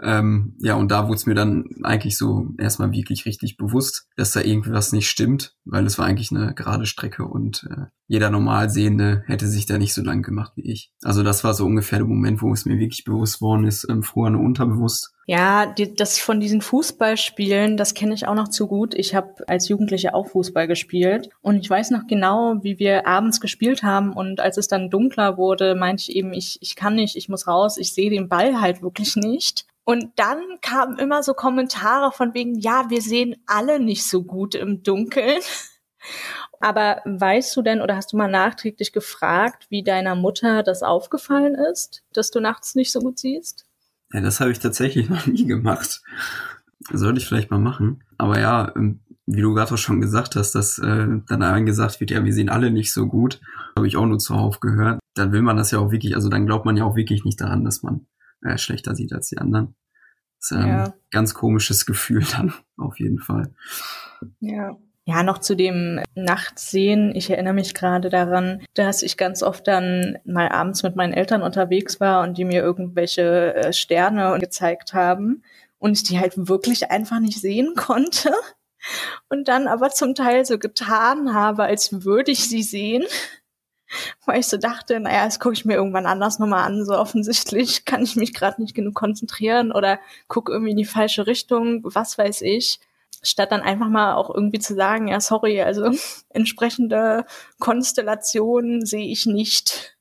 Ähm, 0.00 0.54
ja, 0.60 0.74
und 0.74 0.92
da 0.92 1.08
wurde 1.08 1.16
es 1.16 1.26
mir 1.26 1.34
dann 1.34 1.64
eigentlich 1.82 2.16
so 2.16 2.46
erstmal 2.58 2.92
wirklich 2.92 3.26
richtig 3.26 3.56
bewusst, 3.56 4.06
dass 4.14 4.30
da 4.30 4.40
irgendwie 4.40 4.70
was 4.70 4.92
nicht 4.92 5.10
stimmt, 5.10 5.56
weil 5.64 5.84
es 5.84 5.98
war 5.98 6.06
eigentlich 6.06 6.30
eine 6.30 6.54
gerade 6.54 6.86
Strecke 6.86 7.24
und 7.24 7.66
äh, 7.68 7.86
jeder 8.10 8.28
normal 8.28 8.70
Sehende 8.70 9.22
hätte 9.28 9.46
sich 9.46 9.66
da 9.66 9.78
nicht 9.78 9.94
so 9.94 10.02
lang 10.02 10.22
gemacht 10.22 10.50
wie 10.56 10.68
ich. 10.68 10.90
Also 11.04 11.22
das 11.22 11.44
war 11.44 11.54
so 11.54 11.64
ungefähr 11.64 12.00
der 12.00 12.08
Moment, 12.08 12.42
wo 12.42 12.52
es 12.52 12.66
mir 12.66 12.76
wirklich 12.76 13.04
bewusst 13.04 13.40
worden 13.40 13.64
ist, 13.64 13.86
ähm, 13.88 14.02
früher 14.02 14.30
nur 14.30 14.40
unterbewusst. 14.40 15.12
Ja, 15.26 15.66
die, 15.66 15.94
das 15.94 16.18
von 16.18 16.40
diesen 16.40 16.60
Fußballspielen, 16.60 17.76
das 17.76 17.94
kenne 17.94 18.14
ich 18.14 18.26
auch 18.26 18.34
noch 18.34 18.48
zu 18.48 18.66
gut. 18.66 18.94
Ich 18.94 19.14
habe 19.14 19.46
als 19.46 19.68
Jugendliche 19.68 20.12
auch 20.12 20.26
Fußball 20.26 20.66
gespielt 20.66 21.30
und 21.40 21.60
ich 21.60 21.70
weiß 21.70 21.92
noch 21.92 22.08
genau, 22.08 22.56
wie 22.62 22.80
wir 22.80 23.06
abends 23.06 23.40
gespielt 23.40 23.84
haben 23.84 24.12
und 24.12 24.40
als 24.40 24.56
es 24.56 24.66
dann 24.66 24.90
dunkler 24.90 25.36
wurde, 25.36 25.76
meinte 25.76 26.02
ich 26.02 26.16
eben, 26.16 26.32
ich, 26.32 26.58
ich 26.62 26.74
kann 26.74 26.96
nicht, 26.96 27.14
ich 27.14 27.28
muss 27.28 27.46
raus, 27.46 27.76
ich 27.76 27.94
sehe 27.94 28.10
den 28.10 28.28
Ball 28.28 28.60
halt 28.60 28.82
wirklich 28.82 29.14
nicht. 29.14 29.66
Und 29.84 30.08
dann 30.16 30.40
kamen 30.62 30.98
immer 30.98 31.22
so 31.22 31.32
Kommentare 31.32 32.10
von 32.10 32.34
wegen, 32.34 32.58
ja, 32.58 32.86
wir 32.88 33.02
sehen 33.02 33.36
alle 33.46 33.78
nicht 33.78 34.04
so 34.04 34.24
gut 34.24 34.56
im 34.56 34.82
Dunkeln. 34.82 35.38
Aber 36.60 37.00
weißt 37.06 37.56
du 37.56 37.62
denn 37.62 37.80
oder 37.80 37.96
hast 37.96 38.12
du 38.12 38.18
mal 38.18 38.30
nachträglich 38.30 38.92
gefragt, 38.92 39.66
wie 39.70 39.82
deiner 39.82 40.14
Mutter 40.14 40.62
das 40.62 40.82
aufgefallen 40.82 41.54
ist, 41.54 42.04
dass 42.12 42.30
du 42.30 42.40
nachts 42.40 42.74
nicht 42.74 42.92
so 42.92 43.00
gut 43.00 43.18
siehst? 43.18 43.66
Ja, 44.12 44.20
das 44.20 44.40
habe 44.40 44.52
ich 44.52 44.58
tatsächlich 44.58 45.08
noch 45.08 45.26
nie 45.26 45.46
gemacht. 45.46 46.02
Sollte 46.92 47.18
ich 47.18 47.26
vielleicht 47.26 47.50
mal 47.50 47.58
machen. 47.58 48.04
Aber 48.18 48.38
ja, 48.38 48.72
ähm, 48.76 49.00
wie 49.26 49.40
du 49.40 49.54
gerade 49.54 49.72
auch 49.72 49.78
schon 49.78 50.00
gesagt 50.00 50.36
hast, 50.36 50.52
dass 50.52 50.78
äh, 50.78 51.06
dann 51.26 51.42
einem 51.42 51.66
gesagt 51.66 52.00
wird, 52.00 52.10
ja, 52.10 52.24
wir 52.24 52.32
sehen 52.32 52.48
alle 52.50 52.70
nicht 52.70 52.92
so 52.92 53.06
gut, 53.06 53.40
habe 53.76 53.86
ich 53.86 53.96
auch 53.96 54.06
nur 54.06 54.18
zuhauf 54.18 54.60
gehört. 54.60 55.00
Dann 55.14 55.32
will 55.32 55.42
man 55.42 55.56
das 55.56 55.70
ja 55.70 55.78
auch 55.78 55.92
wirklich, 55.92 56.14
also 56.14 56.28
dann 56.28 56.46
glaubt 56.46 56.66
man 56.66 56.76
ja 56.76 56.84
auch 56.84 56.96
wirklich 56.96 57.24
nicht 57.24 57.40
daran, 57.40 57.64
dass 57.64 57.82
man 57.82 58.06
äh, 58.42 58.58
schlechter 58.58 58.94
sieht 58.94 59.12
als 59.12 59.28
die 59.28 59.38
anderen. 59.38 59.76
Das 60.40 60.50
ist 60.50 60.56
ein 60.56 60.68
ja. 60.68 60.94
ganz 61.10 61.32
komisches 61.34 61.86
Gefühl 61.86 62.24
dann, 62.36 62.52
auf 62.76 62.98
jeden 62.98 63.18
Fall. 63.18 63.54
Ja. 64.40 64.76
Ja, 65.10 65.24
noch 65.24 65.38
zu 65.38 65.56
dem 65.56 66.00
Nachtsehen. 66.14 67.16
Ich 67.16 67.30
erinnere 67.30 67.52
mich 67.52 67.74
gerade 67.74 68.10
daran, 68.10 68.62
dass 68.74 69.02
ich 69.02 69.16
ganz 69.16 69.42
oft 69.42 69.66
dann 69.66 70.18
mal 70.24 70.48
abends 70.48 70.84
mit 70.84 70.94
meinen 70.94 71.12
Eltern 71.12 71.42
unterwegs 71.42 71.98
war 71.98 72.22
und 72.22 72.38
die 72.38 72.44
mir 72.44 72.62
irgendwelche 72.62 73.56
äh, 73.56 73.72
Sterne 73.72 74.38
gezeigt 74.38 74.94
haben 74.94 75.42
und 75.80 75.94
ich 75.94 76.04
die 76.04 76.20
halt 76.20 76.34
wirklich 76.36 76.92
einfach 76.92 77.18
nicht 77.18 77.40
sehen 77.40 77.74
konnte. 77.76 78.32
Und 79.28 79.48
dann 79.48 79.66
aber 79.66 79.90
zum 79.90 80.14
Teil 80.14 80.44
so 80.44 80.60
getan 80.60 81.34
habe, 81.34 81.64
als 81.64 82.04
würde 82.04 82.30
ich 82.30 82.48
sie 82.48 82.62
sehen. 82.62 83.02
Weil 84.26 84.38
ich 84.38 84.46
so 84.46 84.58
dachte, 84.58 85.00
naja, 85.00 85.24
das 85.24 85.40
gucke 85.40 85.54
ich 85.54 85.64
mir 85.64 85.74
irgendwann 85.74 86.06
anders 86.06 86.38
nochmal 86.38 86.64
an. 86.64 86.84
So 86.84 86.96
offensichtlich 86.96 87.84
kann 87.84 88.04
ich 88.04 88.14
mich 88.14 88.32
gerade 88.32 88.62
nicht 88.62 88.76
genug 88.76 88.94
konzentrieren 88.94 89.72
oder 89.72 89.98
gucke 90.28 90.52
irgendwie 90.52 90.70
in 90.70 90.76
die 90.76 90.84
falsche 90.84 91.26
Richtung, 91.26 91.80
was 91.82 92.16
weiß 92.16 92.42
ich 92.42 92.78
statt 93.22 93.52
dann 93.52 93.60
einfach 93.60 93.88
mal 93.88 94.14
auch 94.14 94.34
irgendwie 94.34 94.58
zu 94.58 94.74
sagen, 94.74 95.08
ja, 95.08 95.20
sorry, 95.20 95.62
also 95.62 95.90
entsprechende 96.30 97.24
Konstellationen 97.58 98.84
sehe 98.84 99.06
ich 99.06 99.26
nicht. 99.26 99.96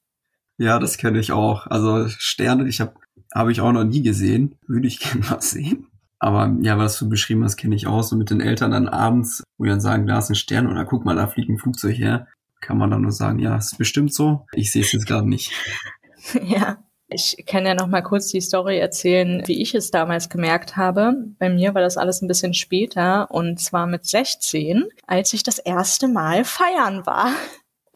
Ja, 0.57 0.79
das 0.79 0.97
kenne 0.97 1.19
ich 1.19 1.31
auch. 1.31 1.67
Also 1.67 2.07
Sterne, 2.09 2.67
ich 2.67 2.81
habe 2.81 2.93
habe 3.33 3.51
ich 3.51 3.61
auch 3.61 3.71
noch 3.71 3.83
nie 3.83 4.01
gesehen, 4.01 4.55
würde 4.67 4.87
ich 4.87 4.99
gerne 4.99 5.25
mal 5.25 5.41
sehen. 5.41 5.87
Aber 6.19 6.53
ja, 6.61 6.77
was 6.77 6.99
du 6.99 7.07
beschrieben 7.07 7.43
hast, 7.43 7.55
kenne 7.55 7.75
ich 7.75 7.87
auch 7.87 8.03
so 8.03 8.17
mit 8.17 8.29
den 8.29 8.41
Eltern 8.41 8.71
dann 8.71 8.89
abends, 8.89 9.43
wo 9.57 9.63
die 9.63 9.69
dann 9.69 9.79
sagen, 9.79 10.05
da 10.05 10.19
ist 10.19 10.29
ein 10.29 10.35
Stern 10.35 10.67
oder 10.67 10.83
guck 10.83 11.05
mal, 11.05 11.15
da 11.15 11.27
fliegt 11.27 11.49
ein 11.49 11.57
Flugzeug 11.57 11.97
her, 11.97 12.27
kann 12.59 12.77
man 12.77 12.91
dann 12.91 13.03
nur 13.03 13.13
sagen, 13.13 13.39
ja, 13.39 13.55
ist 13.55 13.77
bestimmt 13.77 14.13
so. 14.13 14.45
Ich 14.51 14.71
sehe 14.71 14.81
es 14.81 14.91
jetzt 14.91 15.07
gerade 15.07 15.29
nicht. 15.29 15.53
ja, 16.43 16.83
ich 17.09 17.43
kann 17.45 17.65
ja 17.65 17.73
noch 17.73 17.87
mal 17.87 18.01
kurz 18.01 18.27
die 18.27 18.41
Story 18.41 18.77
erzählen, 18.77 19.43
wie 19.45 19.61
ich 19.61 19.73
es 19.73 19.91
damals 19.91 20.29
gemerkt 20.29 20.77
habe. 20.77 21.13
Bei 21.39 21.49
mir 21.49 21.73
war 21.73 21.81
das 21.81 21.97
alles 21.97 22.21
ein 22.21 22.27
bisschen 22.27 22.53
später 22.53 23.31
und 23.31 23.59
zwar 23.59 23.87
mit 23.87 24.05
16, 24.05 24.85
als 25.07 25.33
ich 25.33 25.43
das 25.43 25.59
erste 25.59 26.07
Mal 26.07 26.43
feiern 26.45 27.05
war. 27.05 27.31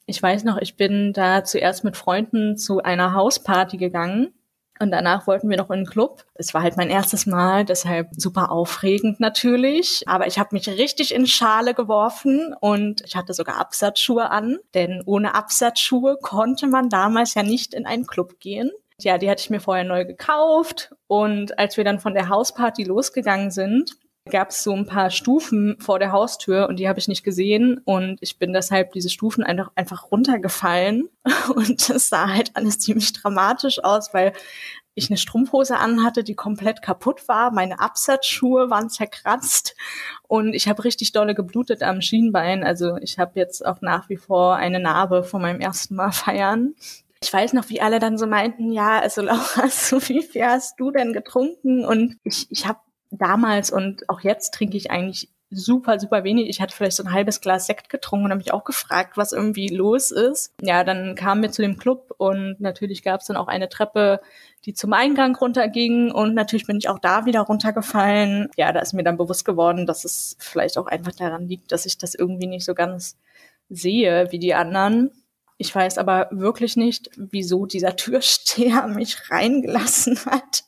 Ich 0.06 0.22
weiß 0.22 0.44
noch, 0.44 0.58
ich 0.58 0.76
bin 0.76 1.14
da 1.14 1.44
zuerst 1.44 1.84
mit 1.84 1.96
Freunden 1.96 2.58
zu 2.58 2.82
einer 2.82 3.14
Hausparty 3.14 3.78
gegangen 3.78 4.34
und 4.80 4.92
danach 4.92 5.28
wollten 5.28 5.50
wir 5.50 5.58
noch 5.58 5.70
in 5.70 5.82
den 5.82 5.86
Club. 5.86 6.26
Es 6.34 6.54
war 6.54 6.64
halt 6.64 6.76
mein 6.76 6.90
erstes 6.90 7.26
Mal, 7.26 7.64
deshalb 7.64 8.10
super 8.18 8.52
aufregend 8.52 9.20
natürlich. 9.20 10.04
Aber 10.08 10.28
ich 10.28 10.40
habe 10.40 10.50
mich 10.52 10.68
richtig 10.68 11.14
in 11.14 11.28
Schale 11.28 11.74
geworfen 11.74 12.54
und 12.60 13.02
ich 13.06 13.16
hatte 13.16 13.34
sogar 13.34 13.60
Absatzschuhe 13.60 14.30
an. 14.30 14.58
Denn 14.74 15.02
ohne 15.06 15.36
Absatzschuhe 15.36 16.18
konnte 16.22 16.68
man 16.68 16.90
damals 16.90 17.36
ja 17.36 17.44
nicht 17.44 17.74
in 17.74 17.86
einen 17.86 18.08
Club 18.08 18.40
gehen 18.40 18.72
ja, 19.04 19.18
die 19.18 19.30
hatte 19.30 19.42
ich 19.42 19.50
mir 19.50 19.60
vorher 19.60 19.84
neu 19.84 20.06
gekauft. 20.06 20.94
Und 21.08 21.58
als 21.60 21.78
wir 21.78 21.84
dann 21.84 22.00
von 22.00 22.14
der 22.14 22.30
Hausparty 22.30 22.84
losgegangen 22.84 23.52
sind, 23.52 23.98
gab 24.30 24.50
es 24.52 24.64
so 24.64 24.74
ein 24.74 24.86
paar 24.86 25.10
Stufen 25.10 25.76
vor 25.80 26.00
der 26.00 26.12
Haustür 26.12 26.70
und 26.70 26.78
die 26.78 26.88
habe 26.88 27.00
ich 27.00 27.08
nicht 27.08 27.24
gesehen. 27.24 27.82
Und 27.84 28.18
ich 28.22 28.40
bin 28.40 28.54
deshalb 28.54 28.94
diese 28.94 29.10
Stufen 29.10 29.44
einfach, 29.44 29.72
einfach 29.76 30.12
runtergefallen. 30.12 31.10
Und 31.56 31.90
das 31.90 32.10
sah 32.10 32.30
halt 32.30 32.52
alles 32.54 32.80
ziemlich 32.80 33.12
dramatisch 33.14 33.84
aus, 33.84 34.14
weil 34.14 34.34
ich 34.96 35.10
eine 35.10 35.18
Strumpfhose 35.18 35.78
anhatte, 35.78 36.24
die 36.24 36.36
komplett 36.36 36.82
kaputt 36.82 37.28
war, 37.28 37.52
meine 37.52 37.80
Absatzschuhe 37.80 38.70
waren 38.70 38.90
zerkratzt. 38.90 39.76
Und 40.28 40.54
ich 40.54 40.68
habe 40.68 40.84
richtig 40.84 41.12
dolle 41.12 41.34
geblutet 41.36 41.82
am 41.82 42.02
Schienbein. 42.02 42.64
Also 42.64 42.98
ich 42.98 43.18
habe 43.18 43.32
jetzt 43.36 43.66
auch 43.66 43.82
nach 43.82 44.08
wie 44.10 44.18
vor 44.18 44.56
eine 44.56 44.80
Narbe 44.80 45.24
von 45.24 45.42
meinem 45.42 45.60
ersten 45.60 45.96
Mal 45.96 46.12
feiern 46.12 46.76
ich 47.24 47.32
weiß 47.32 47.54
noch, 47.54 47.70
wie 47.70 47.82
alle 47.82 48.00
dann 48.00 48.18
so 48.18 48.28
meinten, 48.28 48.72
ja, 48.72 49.00
also 49.00 49.22
Laura, 49.22 49.68
so 49.70 50.02
wie 50.10 50.22
viel 50.22 50.46
hast 50.46 50.80
du 50.80 50.92
denn 50.92 51.14
getrunken? 51.14 51.86
Und 51.86 52.18
ich, 52.24 52.48
ich 52.52 52.68
habe 52.68 52.80
damals 53.12 53.72
und 53.72 54.10
auch 54.10 54.22
jetzt 54.22 54.54
trinke 54.54 54.76
ich 54.76 54.92
eigentlich 54.92 55.30
super, 55.50 56.00
super 56.00 56.24
wenig. 56.24 56.50
Ich 56.50 56.62
hatte 56.62 56.76
vielleicht 56.76 56.98
so 56.98 57.04
ein 57.04 57.14
halbes 57.14 57.40
Glas 57.40 57.68
Sekt 57.68 57.90
getrunken 57.90 58.26
und 58.26 58.32
habe 58.32 58.40
mich 58.40 58.54
auch 58.54 58.64
gefragt, 58.64 59.18
was 59.18 59.32
irgendwie 59.32 59.68
los 59.68 60.12
ist. 60.12 60.52
Ja, 60.62 60.84
dann 60.84 61.16
kamen 61.16 61.44
wir 61.44 61.52
zu 61.52 61.62
dem 61.62 61.78
Club 61.78 62.14
und 62.18 62.60
natürlich 62.60 63.04
gab 63.04 63.22
es 63.22 63.28
dann 63.28 63.38
auch 63.38 63.48
eine 63.48 63.70
Treppe, 63.70 64.20
die 64.66 64.74
zum 64.74 64.94
Eingang 64.94 65.36
runterging 65.36 66.12
und 66.12 66.34
natürlich 66.34 66.66
bin 66.66 66.78
ich 66.78 66.90
auch 66.90 67.00
da 67.00 67.26
wieder 67.26 67.42
runtergefallen. 67.42 68.50
Ja, 68.58 68.72
da 68.72 68.80
ist 68.80 68.94
mir 68.94 69.04
dann 69.04 69.18
bewusst 69.18 69.46
geworden, 69.46 69.86
dass 69.86 70.06
es 70.06 70.36
vielleicht 70.40 70.78
auch 70.78 70.88
einfach 70.88 71.14
daran 71.14 71.48
liegt, 71.48 71.72
dass 71.72 71.86
ich 71.86 71.98
das 71.98 72.16
irgendwie 72.16 72.48
nicht 72.48 72.66
so 72.66 72.74
ganz 72.74 73.18
sehe 73.70 74.32
wie 74.32 74.40
die 74.40 74.56
anderen. 74.56 75.12
Ich 75.58 75.74
weiß 75.74 75.98
aber 75.98 76.28
wirklich 76.32 76.76
nicht, 76.76 77.10
wieso 77.16 77.66
dieser 77.66 77.96
Türsteher 77.96 78.88
mich 78.96 79.30
reingelassen 79.30 80.20
hat 80.26 80.64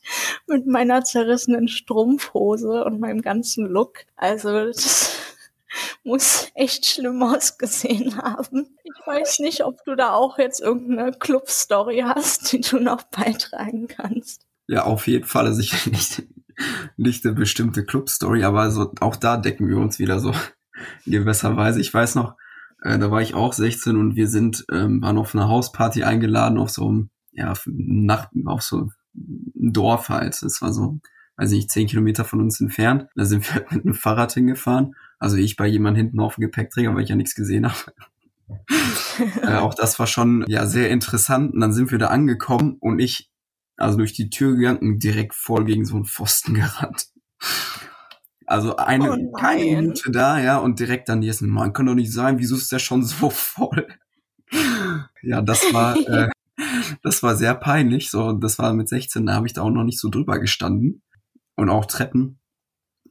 mit 0.46 0.66
meiner 0.66 1.04
zerrissenen 1.04 1.68
Strumpfhose 1.68 2.84
und 2.84 3.00
meinem 3.00 3.22
ganzen 3.22 3.66
Look. 3.66 4.06
Also 4.16 4.66
das 4.66 5.16
muss 6.04 6.48
echt 6.54 6.86
schlimm 6.86 7.22
ausgesehen 7.22 8.16
haben. 8.16 8.76
Ich 8.84 9.06
weiß 9.06 9.40
nicht, 9.40 9.64
ob 9.64 9.84
du 9.84 9.96
da 9.96 10.12
auch 10.12 10.38
jetzt 10.38 10.60
irgendeine 10.60 11.12
Club-Story 11.12 12.04
hast, 12.06 12.52
die 12.52 12.60
du 12.60 12.78
noch 12.78 13.02
beitragen 13.04 13.88
kannst. 13.88 14.46
Ja, 14.68 14.84
auf 14.84 15.06
jeden 15.06 15.26
Fall. 15.26 15.46
Also 15.46 15.60
ich 15.60 15.86
nicht, 15.90 16.22
nicht 16.96 17.24
eine 17.24 17.34
bestimmte 17.34 17.84
Club-Story, 17.84 18.44
aber 18.44 18.60
also 18.60 18.92
auch 19.00 19.16
da 19.16 19.36
decken 19.36 19.68
wir 19.68 19.78
uns 19.78 19.98
wieder 19.98 20.20
so 20.20 20.32
in 21.04 21.12
gewisser 21.12 21.56
Weise. 21.56 21.80
Ich 21.80 21.92
weiß 21.92 22.14
noch, 22.14 22.36
äh, 22.82 22.98
da 22.98 23.10
war 23.10 23.22
ich 23.22 23.34
auch 23.34 23.52
16 23.52 23.96
und 23.96 24.16
wir 24.16 24.28
sind, 24.28 24.64
ähm, 24.70 25.02
waren 25.02 25.18
auf 25.18 25.34
einer 25.34 25.48
Hausparty 25.48 26.02
eingeladen 26.02 26.58
auf 26.58 26.70
so 26.70 26.88
einem, 26.88 27.10
ja, 27.32 27.52
Nacht, 27.66 28.30
auf 28.44 28.62
so 28.62 28.82
ein 28.82 28.92
Dorf 29.14 30.08
halt. 30.08 30.42
Das 30.42 30.62
war 30.62 30.72
so, 30.72 31.00
weiß 31.36 31.52
ich 31.52 31.56
nicht, 31.58 31.70
zehn 31.70 31.86
Kilometer 31.86 32.24
von 32.24 32.40
uns 32.40 32.60
entfernt. 32.60 33.08
Da 33.14 33.24
sind 33.24 33.46
wir 33.46 33.54
halt 33.54 33.72
mit 33.72 33.84
einem 33.84 33.94
Fahrrad 33.94 34.32
hingefahren. 34.32 34.94
Also 35.18 35.36
ich 35.36 35.56
bei 35.56 35.66
jemand 35.66 35.96
hinten 35.96 36.20
auf 36.20 36.36
dem 36.36 36.42
Gepäckträger, 36.42 36.94
weil 36.94 37.02
ich 37.02 37.08
ja 37.08 37.16
nichts 37.16 37.34
gesehen 37.34 37.66
habe. 37.66 37.92
äh, 39.42 39.56
auch 39.56 39.74
das 39.74 39.98
war 39.98 40.06
schon 40.06 40.44
ja 40.46 40.66
sehr 40.66 40.90
interessant. 40.90 41.54
Und 41.54 41.60
dann 41.60 41.72
sind 41.72 41.90
wir 41.90 41.98
da 41.98 42.08
angekommen 42.08 42.76
und 42.78 42.98
ich, 42.98 43.30
also 43.76 43.98
durch 43.98 44.12
die 44.12 44.30
Tür 44.30 44.54
gegangen 44.54 44.78
und 44.78 45.02
direkt 45.02 45.34
voll 45.34 45.64
gegen 45.64 45.84
so 45.84 45.96
einen 45.96 46.04
Pfosten 46.04 46.54
gerannt. 46.54 47.08
Also 48.46 48.76
eine, 48.76 49.12
oh 49.12 49.32
keine 49.32 49.64
Minute 49.64 50.10
da, 50.10 50.40
ja, 50.40 50.58
und 50.58 50.78
direkt 50.78 51.08
dann 51.08 51.18
nächsten 51.18 51.48
Mal. 51.48 51.72
Kann 51.72 51.86
doch 51.86 51.94
nicht 51.94 52.12
sein, 52.12 52.38
wieso 52.38 52.56
ist 52.56 52.70
der 52.70 52.78
schon 52.78 53.02
so 53.02 53.30
voll? 53.30 53.86
ja, 55.22 55.42
das 55.42 55.62
war, 55.72 55.96
äh, 56.08 56.28
das 57.02 57.22
war 57.22 57.36
sehr 57.36 57.54
peinlich. 57.54 58.10
So, 58.10 58.32
das 58.32 58.58
war 58.58 58.72
mit 58.72 58.88
16, 58.88 59.26
da 59.26 59.34
habe 59.34 59.46
ich 59.46 59.52
da 59.52 59.62
auch 59.62 59.70
noch 59.70 59.84
nicht 59.84 59.98
so 59.98 60.08
drüber 60.08 60.38
gestanden. 60.38 61.02
Und 61.56 61.70
auch 61.70 61.86
Treppen. 61.86 62.38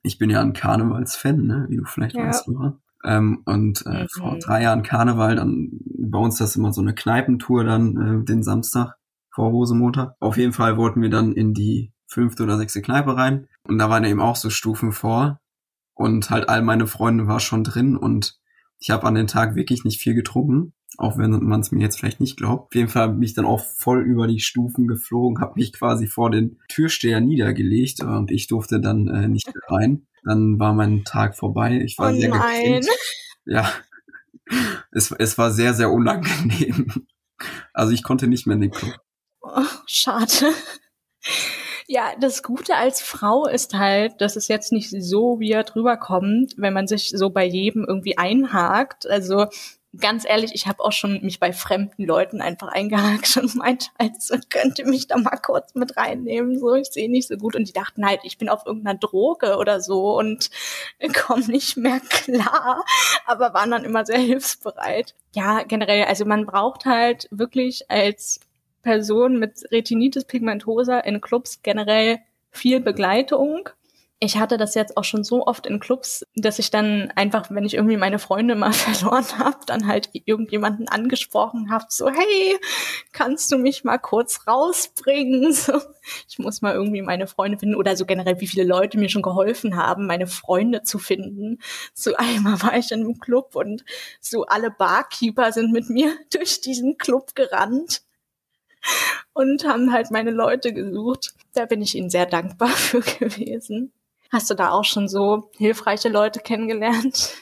Ich 0.03 0.19
bin 0.19 0.29
ja 0.29 0.39
ein 0.39 0.53
Karnevalsfan, 0.53 1.47
ne, 1.47 1.65
wie 1.69 1.77
du 1.77 1.85
vielleicht 1.85 2.15
ja. 2.15 2.27
weißt, 2.27 2.47
oder? 2.47 2.79
Ähm, 3.03 3.41
und 3.45 3.85
äh, 3.85 4.03
mhm. 4.03 4.07
vor 4.09 4.37
drei 4.39 4.63
Jahren 4.63 4.83
Karneval, 4.83 5.35
dann 5.35 5.69
bei 5.97 6.19
uns 6.19 6.37
das 6.37 6.55
immer 6.55 6.73
so 6.73 6.81
eine 6.81 6.93
Kneipentour 6.93 7.63
dann 7.63 8.21
äh, 8.21 8.25
den 8.25 8.43
Samstag 8.43 8.95
vor 9.31 9.49
Rosemontag. 9.49 10.15
Auf 10.19 10.37
jeden 10.37 10.53
Fall 10.53 10.77
wollten 10.77 11.01
wir 11.01 11.09
dann 11.09 11.33
in 11.33 11.53
die 11.53 11.91
fünfte 12.07 12.43
oder 12.43 12.57
sechste 12.57 12.81
Kneipe 12.81 13.15
rein. 13.17 13.47
Und 13.67 13.77
da 13.77 13.89
waren 13.89 14.03
eben 14.03 14.21
auch 14.21 14.35
so 14.35 14.49
Stufen 14.49 14.91
vor. 14.91 15.39
Und 15.93 16.29
halt 16.29 16.49
all 16.49 16.61
meine 16.61 16.87
Freunde 16.87 17.27
war 17.27 17.39
schon 17.39 17.63
drin 17.63 17.95
und 17.95 18.37
ich 18.79 18.89
habe 18.89 19.07
an 19.07 19.15
den 19.15 19.27
Tag 19.27 19.55
wirklich 19.55 19.85
nicht 19.85 20.01
viel 20.01 20.13
getrunken, 20.13 20.73
auch 20.97 21.17
wenn 21.17 21.31
man 21.31 21.61
es 21.61 21.71
mir 21.71 21.81
jetzt 21.81 21.97
vielleicht 21.97 22.19
nicht 22.19 22.37
glaubt. 22.37 22.65
Auf 22.67 22.75
jeden 22.75 22.89
Fall 22.89 23.09
bin 23.09 23.23
ich 23.23 23.33
dann 23.33 23.45
auch 23.45 23.63
voll 23.63 24.01
über 24.03 24.27
die 24.27 24.41
Stufen 24.41 24.87
geflogen, 24.87 25.41
habe 25.41 25.53
mich 25.55 25.71
quasi 25.71 26.07
vor 26.07 26.29
den 26.29 26.59
Türsteher 26.67 27.21
niedergelegt 27.21 28.01
und 28.03 28.29
ich 28.29 28.47
durfte 28.47 28.81
dann 28.81 29.07
äh, 29.07 29.27
nicht 29.29 29.49
rein. 29.69 30.05
Dann 30.23 30.59
war 30.59 30.73
mein 30.73 31.05
Tag 31.05 31.37
vorbei. 31.37 31.81
Ich 31.85 31.97
war 31.97 32.11
oh 32.11 32.15
sehr 32.15 32.29
nein. 32.29 32.81
Ja, 33.45 33.71
es, 34.91 35.11
es 35.11 35.37
war 35.37 35.51
sehr, 35.51 35.73
sehr 35.73 35.91
unangenehm. 35.91 37.07
Also 37.73 37.93
ich 37.93 38.03
konnte 38.03 38.27
nicht 38.27 38.47
mehr 38.47 38.55
in 38.55 38.61
den 38.61 38.71
Club. 38.71 38.97
Oh, 39.41 39.61
schade. 39.85 40.53
Ja, 41.87 42.13
das 42.19 42.41
Gute 42.41 42.75
als 42.75 43.01
Frau 43.01 43.45
ist 43.45 43.75
halt, 43.75 44.19
dass 44.19 44.35
es 44.35 44.47
jetzt 44.47 44.71
nicht 44.71 44.89
so 44.89 45.39
weird 45.39 45.75
rüberkommt, 45.75 46.55
wenn 46.57 46.73
man 46.73 46.87
sich 46.87 47.11
so 47.11 47.29
bei 47.29 47.45
jedem 47.45 47.85
irgendwie 47.85 48.17
einhakt. 48.17 49.07
Also 49.07 49.45
ganz 49.99 50.25
ehrlich, 50.27 50.51
ich 50.53 50.67
habe 50.67 50.83
auch 50.83 50.91
schon 50.91 51.21
mich 51.21 51.39
bei 51.39 51.53
fremden 51.53 52.05
Leuten 52.05 52.41
einfach 52.41 52.69
eingehakt 52.69 53.37
und 53.37 53.55
meinte, 53.55 53.87
also 53.97 54.35
könnte 54.49 54.85
mich 54.85 55.07
da 55.07 55.17
mal 55.17 55.37
kurz 55.37 55.75
mit 55.75 55.95
reinnehmen. 55.97 56.59
So, 56.59 56.73
ich 56.73 56.87
sehe 56.87 57.09
nicht 57.09 57.27
so 57.27 57.37
gut. 57.37 57.55
Und 57.55 57.67
die 57.67 57.73
dachten 57.73 58.05
halt, 58.05 58.21
ich 58.23 58.37
bin 58.37 58.49
auf 58.49 58.65
irgendeiner 58.65 58.97
Droge 58.97 59.57
oder 59.57 59.81
so 59.81 60.17
und 60.17 60.49
komme 61.13 61.45
nicht 61.45 61.77
mehr 61.77 61.99
klar. 61.99 62.83
Aber 63.25 63.53
waren 63.53 63.71
dann 63.71 63.85
immer 63.85 64.05
sehr 64.05 64.19
hilfsbereit. 64.19 65.13
Ja, 65.33 65.63
generell, 65.63 66.05
also 66.05 66.25
man 66.25 66.45
braucht 66.45 66.85
halt 66.85 67.27
wirklich 67.31 67.89
als 67.91 68.39
Person 68.85 69.39
mit 69.39 69.63
Retinitis 69.71 70.25
pigmentosa 70.25 70.99
in 70.99 71.19
Clubs 71.19 71.63
generell 71.63 72.19
viel 72.51 72.79
Begleitung. 72.79 73.67
ich 74.19 74.37
hatte 74.37 74.57
das 74.57 74.75
jetzt 74.75 74.95
auch 74.95 75.03
schon 75.03 75.23
so 75.23 75.45
oft 75.45 75.65
in 75.67 75.79
Clubs, 75.79 76.25
dass 76.35 76.57
ich 76.57 76.71
dann 76.71 77.11
einfach, 77.15 77.49
wenn 77.49 77.65
ich 77.65 77.73
irgendwie 77.73 77.97
meine 77.97 78.17
Freunde 78.19 78.55
mal 78.55 78.73
verloren 78.85 79.25
habe, 79.39 79.57
dann 79.65 79.87
halt 79.87 80.09
irgendjemanden 80.13 80.87
angesprochen 80.87 81.69
habe, 81.71 81.85
so 81.89 82.09
hey, 82.09 82.57
kannst 83.11 83.51
du 83.51 83.57
mich 83.57 83.83
mal 83.83 83.97
kurz 83.97 84.47
rausbringen? 84.47 85.51
So, 85.65 85.81
ich 86.29 86.37
muss 86.37 86.61
mal 86.61 86.75
irgendwie 86.75 87.01
meine 87.01 87.25
Freunde 87.25 87.57
finden 87.57 87.75
oder 87.75 87.95
so 87.95 88.05
generell, 88.05 88.39
wie 88.39 88.47
viele 88.47 88.63
Leute 88.63 88.99
mir 88.99 89.09
schon 89.09 89.23
geholfen 89.23 89.75
haben, 89.75 90.05
meine 90.05 90.27
Freunde 90.27 90.83
zu 90.83 90.99
finden. 90.99 91.57
So 91.95 92.15
einmal 92.15 92.61
war 92.61 92.77
ich 92.77 92.91
in 92.91 93.01
einem 93.01 93.19
Club 93.19 93.55
und 93.55 93.83
so 94.21 94.45
alle 94.45 94.69
Barkeeper 94.69 95.51
sind 95.51 95.71
mit 95.71 95.89
mir 95.89 96.13
durch 96.31 96.61
diesen 96.61 96.97
Club 96.99 97.33
gerannt 97.33 98.04
und 99.33 99.65
haben 99.65 99.91
halt 99.91 100.11
meine 100.11 100.31
Leute 100.31 100.73
gesucht. 100.73 101.33
Da 101.53 101.65
bin 101.65 101.81
ich 101.81 101.95
ihnen 101.95 102.09
sehr 102.09 102.25
dankbar 102.25 102.69
für 102.69 103.01
gewesen. 103.01 103.91
Hast 104.31 104.49
du 104.49 104.53
da 104.53 104.71
auch 104.71 104.85
schon 104.85 105.07
so 105.07 105.49
hilfreiche 105.57 106.09
Leute 106.09 106.39
kennengelernt? 106.39 107.33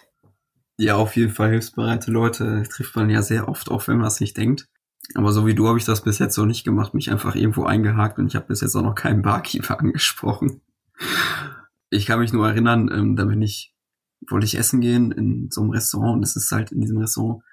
Ja, 0.77 0.95
auf 0.95 1.15
jeden 1.15 1.31
Fall 1.31 1.51
hilfsbereite 1.51 2.11
Leute 2.11 2.63
trifft 2.69 2.95
man 2.95 3.09
ja 3.09 3.21
sehr 3.21 3.47
oft, 3.47 3.69
auch 3.69 3.87
wenn 3.87 3.97
man 3.97 4.07
es 4.07 4.19
nicht 4.19 4.35
denkt. 4.37 4.67
Aber 5.15 5.31
so 5.31 5.45
wie 5.45 5.53
du 5.53 5.67
habe 5.67 5.77
ich 5.77 5.85
das 5.85 6.03
bis 6.03 6.19
jetzt 6.19 6.35
so 6.35 6.45
nicht 6.45 6.63
gemacht, 6.63 6.93
mich 6.93 7.11
einfach 7.11 7.35
irgendwo 7.35 7.65
eingehakt 7.65 8.17
und 8.17 8.27
ich 8.27 8.35
habe 8.35 8.47
bis 8.47 8.61
jetzt 8.61 8.75
auch 8.75 8.81
noch 8.81 8.95
keinen 8.95 9.21
Barkeeper 9.21 9.79
angesprochen. 9.79 10.61
Ich 11.89 12.05
kann 12.05 12.19
mich 12.19 12.33
nur 12.33 12.47
erinnern, 12.47 12.89
ähm, 12.91 13.15
da 13.15 13.25
bin 13.25 13.41
ich, 13.41 13.75
wollte 14.27 14.45
ich 14.45 14.57
essen 14.57 14.81
gehen 14.81 15.11
in 15.11 15.49
so 15.51 15.61
einem 15.61 15.71
Restaurant 15.71 16.17
und 16.17 16.23
es 16.23 16.35
ist 16.35 16.51
halt 16.51 16.71
in 16.71 16.81
diesem 16.81 16.97
Restaurant 16.97 17.43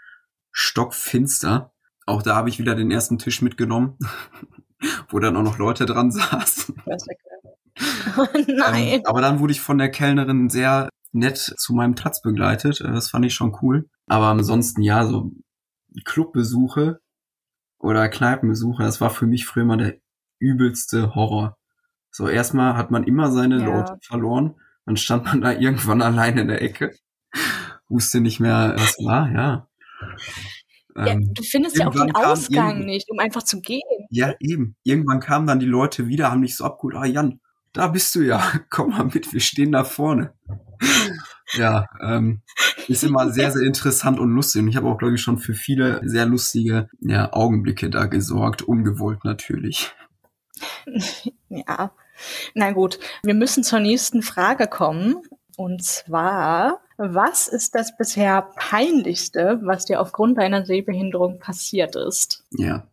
stockfinster. 0.52 1.72
Auch 2.10 2.22
da 2.22 2.34
habe 2.34 2.48
ich 2.48 2.58
wieder 2.58 2.74
den 2.74 2.90
ersten 2.90 3.18
Tisch 3.18 3.42
mitgenommen, 3.42 3.96
wo 5.08 5.18
dann 5.18 5.36
auch 5.36 5.42
noch 5.42 5.58
Leute 5.58 5.86
dran 5.86 6.10
saßen. 6.10 6.74
Oh 8.16 8.26
nein. 8.46 8.88
Ähm, 8.88 9.02
aber 9.04 9.20
dann 9.20 9.40
wurde 9.40 9.52
ich 9.52 9.60
von 9.60 9.78
der 9.78 9.90
Kellnerin 9.90 10.50
sehr 10.50 10.90
nett 11.12 11.38
zu 11.38 11.72
meinem 11.72 11.94
Platz 11.94 12.20
begleitet. 12.22 12.80
Äh, 12.80 12.92
das 12.92 13.10
fand 13.10 13.24
ich 13.24 13.34
schon 13.34 13.56
cool. 13.62 13.88
Aber 14.06 14.26
ansonsten, 14.26 14.82
ja, 14.82 15.06
so 15.06 15.30
Clubbesuche 16.04 17.00
oder 17.78 18.08
Kneipenbesuche, 18.08 18.82
das 18.82 19.00
war 19.00 19.10
für 19.10 19.26
mich 19.26 19.46
früher 19.46 19.64
mal 19.64 19.78
der 19.78 19.94
übelste 20.38 21.14
Horror. 21.14 21.56
So, 22.10 22.28
erstmal 22.28 22.76
hat 22.76 22.90
man 22.90 23.04
immer 23.04 23.30
seine 23.30 23.60
ja. 23.60 23.64
Leute 23.64 23.98
verloren. 24.02 24.56
Dann 24.84 24.96
stand 24.96 25.24
man 25.24 25.40
da 25.40 25.52
irgendwann 25.52 26.02
alleine 26.02 26.42
in 26.42 26.48
der 26.48 26.62
Ecke. 26.62 26.94
Wusste 27.88 28.20
nicht 28.20 28.40
mehr, 28.40 28.74
was 28.76 28.96
war, 28.98 29.30
ja. 29.30 29.68
Ja, 30.96 31.06
ähm, 31.06 31.32
du 31.34 31.42
findest 31.42 31.78
ja 31.78 31.88
auch 31.88 31.92
den 31.92 32.14
Ausgang 32.14 32.84
nicht, 32.84 33.10
um 33.10 33.18
einfach 33.18 33.42
zu 33.42 33.60
gehen. 33.60 33.82
Ja, 34.10 34.34
eben. 34.40 34.76
Irgendwann 34.82 35.20
kamen 35.20 35.46
dann 35.46 35.60
die 35.60 35.66
Leute 35.66 36.06
wieder, 36.06 36.30
haben 36.30 36.42
dich 36.42 36.56
so 36.56 36.64
abgeholt, 36.64 36.96
ah 36.96 37.04
Jan, 37.04 37.40
da 37.72 37.88
bist 37.88 38.14
du 38.14 38.22
ja, 38.22 38.42
komm 38.70 38.90
mal 38.90 39.04
mit, 39.04 39.32
wir 39.32 39.40
stehen 39.40 39.72
da 39.72 39.84
vorne. 39.84 40.34
ja, 41.52 41.86
ähm, 42.02 42.42
ist 42.88 43.04
immer 43.04 43.30
sehr, 43.30 43.50
sehr 43.50 43.66
interessant 43.66 44.18
und 44.18 44.30
lustig. 44.30 44.62
Und 44.62 44.68
ich 44.68 44.76
habe 44.76 44.88
auch, 44.88 44.98
glaube 44.98 45.14
ich, 45.14 45.20
schon 45.20 45.38
für 45.38 45.54
viele 45.54 46.00
sehr 46.04 46.26
lustige 46.26 46.88
ja, 47.00 47.32
Augenblicke 47.32 47.90
da 47.90 48.06
gesorgt, 48.06 48.62
ungewollt 48.62 49.24
natürlich. 49.24 49.92
Ja, 51.52 51.90
na 52.54 52.70
gut, 52.70 53.00
wir 53.24 53.34
müssen 53.34 53.64
zur 53.64 53.80
nächsten 53.80 54.22
Frage 54.22 54.68
kommen. 54.68 55.16
Und 55.56 55.82
zwar, 55.82 56.80
was 57.00 57.48
ist 57.48 57.74
das 57.74 57.96
bisher 57.96 58.50
peinlichste, 58.56 59.58
was 59.62 59.86
dir 59.86 60.00
aufgrund 60.00 60.36
deiner 60.36 60.66
Sehbehinderung 60.66 61.38
passiert 61.38 61.96
ist? 61.96 62.44
Ja, 62.50 62.86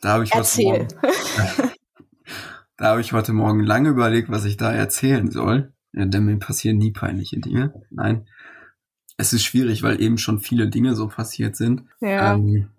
da 0.00 0.08
habe 0.14 0.24
ich 0.24 0.34
Erzähl. 0.34 0.88
was. 1.02 1.58
Morgen, 1.58 1.72
da 2.78 2.86
habe 2.86 3.00
ich 3.02 3.12
heute 3.12 3.34
Morgen 3.34 3.60
lange 3.60 3.90
überlegt, 3.90 4.30
was 4.30 4.46
ich 4.46 4.56
da 4.56 4.72
erzählen 4.72 5.30
soll. 5.30 5.72
Denn 5.92 6.24
mir 6.24 6.38
passieren 6.38 6.78
nie 6.78 6.92
peinliche 6.92 7.38
Dinge. 7.38 7.74
Nein. 7.90 8.26
Es 9.16 9.32
ist 9.32 9.42
schwierig, 9.42 9.82
weil 9.82 10.00
eben 10.00 10.18
schon 10.18 10.38
viele 10.38 10.68
Dinge 10.68 10.94
so 10.94 11.08
passiert 11.08 11.56
sind. 11.56 11.82
Ja. 12.00 12.34
Ähm, 12.34 12.70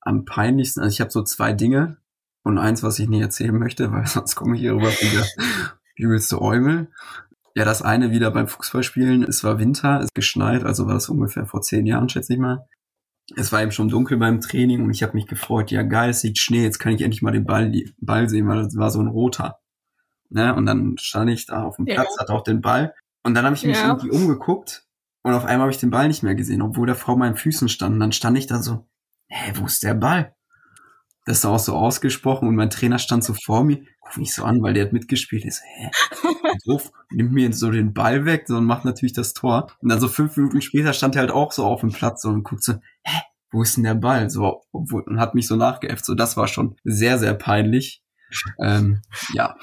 am 0.00 0.24
peinlichsten, 0.24 0.80
also 0.80 0.92
ich 0.92 1.00
habe 1.00 1.10
so 1.10 1.22
zwei 1.22 1.52
Dinge 1.52 1.98
und 2.44 2.58
eins, 2.58 2.82
was 2.82 2.98
ich 2.98 3.08
nicht 3.08 3.20
erzählen 3.20 3.58
möchte, 3.58 3.92
weil 3.92 4.06
sonst 4.06 4.36
komme 4.36 4.54
ich 4.54 4.62
hier 4.62 4.74
rüber 4.74 4.90
wie 4.90 5.16
der 5.16 5.26
übelste 5.96 6.40
Eumel. 6.40 6.88
Ja, 7.56 7.64
das 7.64 7.82
eine 7.82 8.12
wieder 8.12 8.30
beim 8.30 8.46
Fußballspielen. 8.46 9.24
Es 9.24 9.42
war 9.42 9.58
Winter, 9.58 10.00
es 10.00 10.10
geschneit, 10.14 10.62
also 10.62 10.86
war 10.86 10.94
das 10.94 11.08
ungefähr 11.08 11.46
vor 11.46 11.62
zehn 11.62 11.86
Jahren, 11.86 12.08
schätze 12.08 12.34
ich 12.34 12.38
mal 12.38 12.66
es 13.34 13.50
war 13.50 13.62
eben 13.62 13.72
schon 13.72 13.88
dunkel 13.88 14.18
beim 14.18 14.40
Training 14.40 14.82
und 14.82 14.90
ich 14.90 15.02
habe 15.02 15.14
mich 15.14 15.26
gefreut, 15.26 15.70
ja 15.70 15.82
geil, 15.82 16.10
es 16.10 16.20
sieht 16.20 16.38
Schnee, 16.38 16.62
jetzt 16.62 16.78
kann 16.78 16.92
ich 16.92 17.02
endlich 17.02 17.22
mal 17.22 17.32
den 17.32 17.44
Ball, 17.44 17.72
Ball 17.98 18.28
sehen, 18.28 18.46
weil 18.46 18.62
das 18.62 18.76
war 18.76 18.90
so 18.90 19.00
ein 19.00 19.08
roter. 19.08 19.58
Ne? 20.28 20.54
Und 20.54 20.66
dann 20.66 20.96
stand 20.98 21.30
ich 21.30 21.46
da 21.46 21.64
auf 21.64 21.76
dem 21.76 21.86
Platz, 21.86 22.14
ja. 22.14 22.22
hatte 22.22 22.32
auch 22.32 22.44
den 22.44 22.60
Ball. 22.60 22.94
Und 23.24 23.34
dann 23.34 23.44
habe 23.44 23.56
ich 23.56 23.64
mich 23.64 23.76
ja. 23.76 23.88
irgendwie 23.88 24.10
umgeguckt 24.10 24.86
und 25.22 25.34
auf 25.34 25.44
einmal 25.44 25.62
habe 25.62 25.72
ich 25.72 25.78
den 25.78 25.90
Ball 25.90 26.06
nicht 26.06 26.22
mehr 26.22 26.36
gesehen, 26.36 26.62
obwohl 26.62 26.86
der 26.86 26.94
vor 26.94 27.16
meinen 27.16 27.36
Füßen 27.36 27.68
stand. 27.68 27.94
Und 27.94 28.00
dann 28.00 28.12
stand 28.12 28.38
ich 28.38 28.46
da 28.46 28.62
so, 28.62 28.86
hä, 29.28 29.52
wo 29.56 29.66
ist 29.66 29.82
der 29.82 29.94
Ball? 29.94 30.35
Das 31.26 31.38
ist 31.38 31.44
auch 31.44 31.58
so 31.58 31.74
ausgesprochen 31.74 32.48
und 32.48 32.54
mein 32.54 32.70
Trainer 32.70 33.00
stand 33.00 33.24
so 33.24 33.34
vor 33.34 33.64
mir, 33.64 33.82
guck 34.00 34.16
mich 34.16 34.32
so 34.32 34.44
an, 34.44 34.62
weil 34.62 34.74
der 34.74 34.84
hat 34.84 34.92
mitgespielt. 34.92 35.44
Ich 35.44 35.56
so, 35.56 35.62
hä? 35.64 35.90
Doof, 36.66 36.92
nimmt 37.10 37.32
mir 37.32 37.52
so 37.52 37.70
den 37.72 37.92
Ball 37.92 38.24
weg 38.24 38.44
so, 38.46 38.56
und 38.56 38.64
macht 38.64 38.84
natürlich 38.84 39.12
das 39.12 39.34
Tor. 39.34 39.72
Und 39.80 39.88
dann 39.88 40.00
so 40.00 40.06
fünf 40.06 40.36
Minuten 40.36 40.62
später 40.62 40.92
stand 40.92 41.16
er 41.16 41.22
halt 41.22 41.32
auch 41.32 41.50
so 41.50 41.64
auf 41.64 41.80
dem 41.80 41.90
Platz 41.90 42.22
so, 42.22 42.28
und 42.28 42.44
guckt 42.44 42.62
so, 42.62 42.74
hä? 43.02 43.20
Wo 43.50 43.62
ist 43.62 43.76
denn 43.76 43.84
der 43.84 43.94
Ball? 43.94 44.30
So, 44.30 44.62
und 44.70 45.18
hat 45.18 45.34
mich 45.34 45.46
so 45.46 45.56
nachgeäfft. 45.56 46.04
So, 46.04 46.14
das 46.14 46.36
war 46.36 46.46
schon 46.46 46.76
sehr, 46.84 47.18
sehr 47.18 47.34
peinlich. 47.34 48.02
Ähm, 48.60 49.02
ja. 49.32 49.56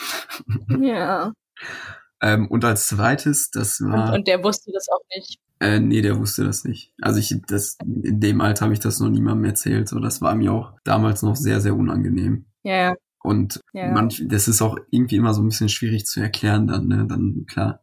Ja. 0.68 1.34
ähm, 2.22 2.48
und 2.50 2.66
als 2.66 2.88
zweites, 2.88 3.52
das 3.52 3.82
war. 3.82 4.10
Und, 4.10 4.16
und 4.16 4.28
der 4.28 4.44
wusste 4.44 4.72
das 4.74 4.88
auch 4.90 5.04
nicht. 5.16 5.40
Äh, 5.60 5.80
nee, 5.80 6.02
der 6.02 6.20
wusste 6.20 6.44
das 6.44 6.66
nicht. 6.66 6.94
Also 7.02 7.20
ich, 7.20 7.36
das, 7.48 7.78
in 7.82 8.20
dem 8.20 8.42
Alter 8.42 8.66
habe 8.66 8.74
ich 8.74 8.80
das 8.80 9.00
noch 9.00 9.10
niemandem 9.10 9.46
erzählt. 9.46 9.88
So, 9.88 10.00
das 10.00 10.22
war 10.22 10.36
mir 10.36 10.52
auch 10.52 10.74
damals 10.84 11.22
noch 11.22 11.36
sehr, 11.36 11.62
sehr 11.62 11.76
unangenehm. 11.76 12.46
Ja. 12.64 12.96
Und 13.24 13.62
ja. 13.72 13.90
manch, 13.92 14.24
das 14.28 14.48
ist 14.48 14.62
auch 14.62 14.78
irgendwie 14.92 15.16
immer 15.16 15.34
so 15.34 15.42
ein 15.42 15.48
bisschen 15.48 15.70
schwierig 15.70 16.06
zu 16.06 16.20
erklären 16.20 16.68
dann, 16.68 16.88
ne? 16.88 17.06
Dann, 17.08 17.46
klar, 17.48 17.80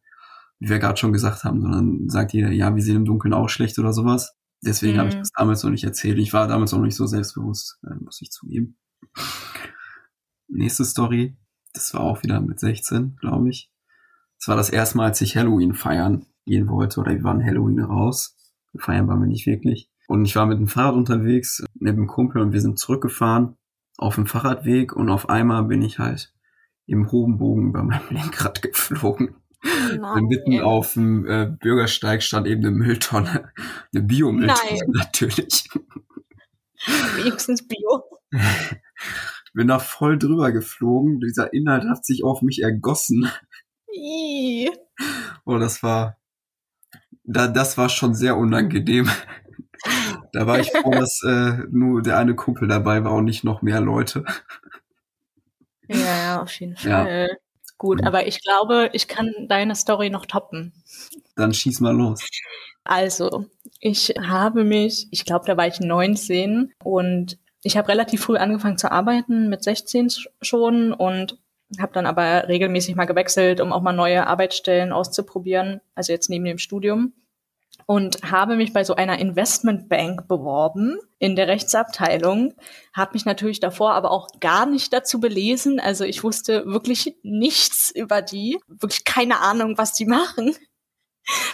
wie 0.59 0.69
wir 0.69 0.79
gerade 0.79 0.99
schon 0.99 1.15
gesagt 1.15 1.45
haben, 1.45 1.63
sondern 1.63 2.09
sagt 2.11 2.35
jeder, 2.35 2.51
ja, 2.51 2.75
wir 2.75 2.83
sehen 2.83 2.97
im 2.97 3.05
Dunkeln 3.07 3.33
auch 3.33 3.49
schlecht 3.49 3.79
oder 3.79 3.95
sowas. 3.95 4.35
Deswegen 4.63 4.95
mhm. 4.95 4.99
habe 4.99 5.09
ich 5.09 5.15
das 5.15 5.33
damals 5.33 5.63
noch 5.63 5.71
nicht 5.71 5.85
erzählt. 5.85 6.19
Ich 6.19 6.35
war 6.35 6.47
damals 6.47 6.73
noch 6.73 6.83
nicht 6.83 6.97
so 6.97 7.07
selbstbewusst, 7.07 7.79
äh, 7.85 7.95
muss 7.95 8.21
ich 8.21 8.31
zugeben. 8.31 8.77
Nächste 10.49 10.85
Story, 10.85 11.39
das 11.73 11.95
war 11.95 12.03
auch 12.03 12.23
wieder 12.23 12.41
mit 12.41 12.61
16, 12.61 13.17
glaube 13.17 13.49
ich. 13.49 13.73
Das 14.39 14.49
war 14.49 14.57
das 14.57 14.69
erste 14.69 14.99
Mal, 14.99 15.07
als 15.07 15.21
ich 15.23 15.37
Halloween 15.37 15.75
feiern 15.75 16.27
gehen 16.51 16.69
wollte 16.69 17.01
oder 17.01 17.13
wir 17.13 17.25
waren 17.25 17.45
Halloween 17.45 17.81
raus. 17.81 18.37
Feiern 18.77 19.09
waren 19.09 19.21
wir 19.21 19.27
nicht 19.27 19.47
wirklich. 19.47 19.91
Und 20.07 20.25
ich 20.25 20.37
war 20.37 20.47
mit 20.47 20.59
dem 20.59 20.69
Fahrrad 20.69 20.95
unterwegs, 20.95 21.65
mit 21.75 21.97
dem 21.97 22.07
Kumpel 22.07 22.43
und 22.43 22.53
wir 22.53 22.61
sind 22.61 22.79
zurückgefahren 22.79 23.57
auf 23.97 24.17
dem 24.17 24.27
Fahrradweg 24.27 24.95
und 24.95 25.11
auf 25.11 25.29
einmal 25.29 25.65
bin 25.65 25.83
ich 25.83 25.99
halt 25.99 26.33
im 26.87 27.13
hohen 27.13 27.39
Bogen 27.39 27.69
über 27.69 27.83
meinem 27.83 28.03
Lenkrad 28.11 28.63
geflogen. 28.63 29.37
Nein. 29.63 30.25
Mitten 30.25 30.61
auf 30.61 30.95
dem 30.95 31.27
äh, 31.27 31.47
Bürgersteig 31.47 32.23
stand 32.23 32.47
eben 32.47 32.65
eine 32.65 32.75
Mülltonne. 32.75 33.53
Eine 33.93 34.03
Biomülltonne 34.03 34.81
natürlich. 34.89 35.69
Wenigstens 37.17 37.67
Bio. 37.69 38.05
Ich 38.33 39.53
bin 39.53 39.69
da 39.69 39.79
voll 39.79 40.19
drüber 40.19 40.51
geflogen. 40.51 41.21
Dieser 41.21 41.53
Inhalt 41.53 41.85
hat 41.85 42.07
sich 42.07 42.25
auf 42.25 42.41
mich 42.41 42.63
ergossen. 42.63 43.31
Ii. 43.95 44.71
Oh, 45.45 45.59
das 45.59 45.83
war 45.83 46.20
da, 47.31 47.47
das 47.47 47.79
war 47.79 47.89
schon 47.89 48.15
sehr 48.15 48.37
unangenehm. 48.37 49.09
da 50.33 50.47
war 50.47 50.59
ich 50.59 50.71
froh, 50.71 50.91
dass 50.91 51.23
äh, 51.23 51.65
nur 51.71 52.03
der 52.03 52.19
eine 52.19 52.35
Kumpel 52.35 52.69
dabei 52.69 53.05
war 53.05 53.13
und 53.13 53.25
nicht 53.25 53.45
noch 53.45 53.63
mehr 53.63 53.81
Leute. 53.81 54.25
Ja, 55.89 56.43
auf 56.43 56.53
jeden 56.61 56.77
Fall. 56.77 57.29
Ja. 57.31 57.37
Gut, 57.79 58.05
aber 58.05 58.27
ich 58.27 58.43
glaube, 58.43 58.91
ich 58.93 59.09
kann 59.09 59.33
deine 59.49 59.75
Story 59.75 60.11
noch 60.11 60.27
toppen. 60.27 60.75
Dann 61.35 61.55
schieß 61.55 61.81
mal 61.81 61.97
los. 61.97 62.21
Also, 62.85 63.47
ich 63.81 64.15
habe 64.21 64.65
mich, 64.65 65.09
ich 65.11 65.25
glaube, 65.25 65.47
da 65.47 65.57
war 65.57 65.67
ich 65.67 65.81
19 65.81 66.75
und 66.85 67.39
ich 67.63 67.79
habe 67.79 67.89
relativ 67.89 68.23
früh 68.23 68.37
angefangen 68.37 68.77
zu 68.77 68.93
arbeiten, 68.93 69.49
mit 69.49 69.65
16 69.65 70.09
schon 70.43 70.93
und 70.93 71.39
habe 71.79 71.93
dann 71.93 72.07
aber 72.07 72.49
regelmäßig 72.49 72.97
mal 72.97 73.07
gewechselt, 73.07 73.61
um 73.61 73.73
auch 73.73 73.83
mal 73.83 73.93
neue 73.93 74.27
Arbeitsstellen 74.27 74.93
auszuprobieren, 74.93 75.81
also 75.95 76.13
jetzt 76.13 76.29
neben 76.29 76.45
dem 76.45 76.59
Studium. 76.59 77.13
Und 77.91 78.23
habe 78.23 78.55
mich 78.55 78.73
bei 78.73 78.85
so 78.85 78.95
einer 78.95 79.19
Investmentbank 79.19 80.29
beworben 80.29 80.97
in 81.19 81.35
der 81.35 81.49
Rechtsabteilung, 81.49 82.55
habe 82.93 83.15
mich 83.15 83.25
natürlich 83.25 83.59
davor 83.59 83.95
aber 83.95 84.13
auch 84.13 84.29
gar 84.39 84.65
nicht 84.65 84.93
dazu 84.93 85.19
belesen. 85.19 85.81
Also 85.81 86.05
ich 86.05 86.23
wusste 86.23 86.67
wirklich 86.67 87.17
nichts 87.25 87.91
über 87.91 88.23
die, 88.23 88.61
wirklich 88.69 89.05
keine 89.05 89.41
Ahnung, 89.41 89.77
was 89.77 89.93
die 89.93 90.05
machen. 90.07 90.55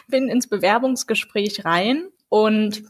Bin 0.09 0.29
ins 0.29 0.46
Bewerbungsgespräch 0.46 1.64
rein 1.64 2.07
und 2.29 2.83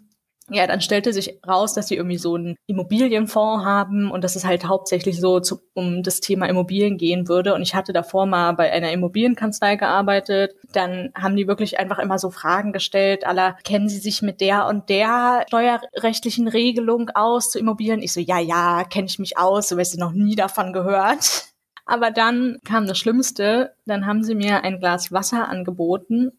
Ja, 0.48 0.68
dann 0.68 0.80
stellte 0.80 1.12
sich 1.12 1.40
raus, 1.46 1.74
dass 1.74 1.88
sie 1.88 1.96
irgendwie 1.96 2.18
so 2.18 2.36
einen 2.36 2.56
Immobilienfonds 2.66 3.64
haben 3.64 4.12
und 4.12 4.22
dass 4.22 4.36
es 4.36 4.44
halt 4.44 4.64
hauptsächlich 4.64 5.20
so 5.20 5.40
zu, 5.40 5.60
um 5.74 6.04
das 6.04 6.20
Thema 6.20 6.48
Immobilien 6.48 6.98
gehen 6.98 7.26
würde. 7.26 7.52
Und 7.52 7.62
ich 7.62 7.74
hatte 7.74 7.92
davor 7.92 8.26
mal 8.26 8.52
bei 8.52 8.70
einer 8.70 8.92
Immobilienkanzlei 8.92 9.74
gearbeitet. 9.74 10.54
Dann 10.72 11.10
haben 11.16 11.34
die 11.34 11.48
wirklich 11.48 11.80
einfach 11.80 11.98
immer 11.98 12.20
so 12.20 12.30
Fragen 12.30 12.72
gestellt, 12.72 13.26
aller 13.26 13.56
kennen 13.64 13.88
Sie 13.88 13.98
sich 13.98 14.22
mit 14.22 14.40
der 14.40 14.66
und 14.66 14.88
der 14.88 15.44
steuerrechtlichen 15.48 16.46
Regelung 16.46 17.10
aus 17.10 17.50
zu 17.50 17.58
Immobilien? 17.58 18.00
Ich 18.00 18.12
so, 18.12 18.20
ja, 18.20 18.38
ja, 18.38 18.84
kenne 18.84 19.06
ich 19.06 19.18
mich 19.18 19.38
aus, 19.38 19.68
so 19.68 19.76
weißt 19.76 19.94
du 19.94 19.98
noch 19.98 20.12
nie 20.12 20.36
davon 20.36 20.72
gehört. 20.72 21.46
Aber 21.86 22.10
dann 22.10 22.58
kam 22.64 22.86
das 22.86 22.98
Schlimmste, 22.98 23.74
dann 23.84 24.06
haben 24.06 24.22
sie 24.22 24.34
mir 24.34 24.62
ein 24.64 24.80
Glas 24.80 25.12
Wasser 25.12 25.48
angeboten 25.48 26.32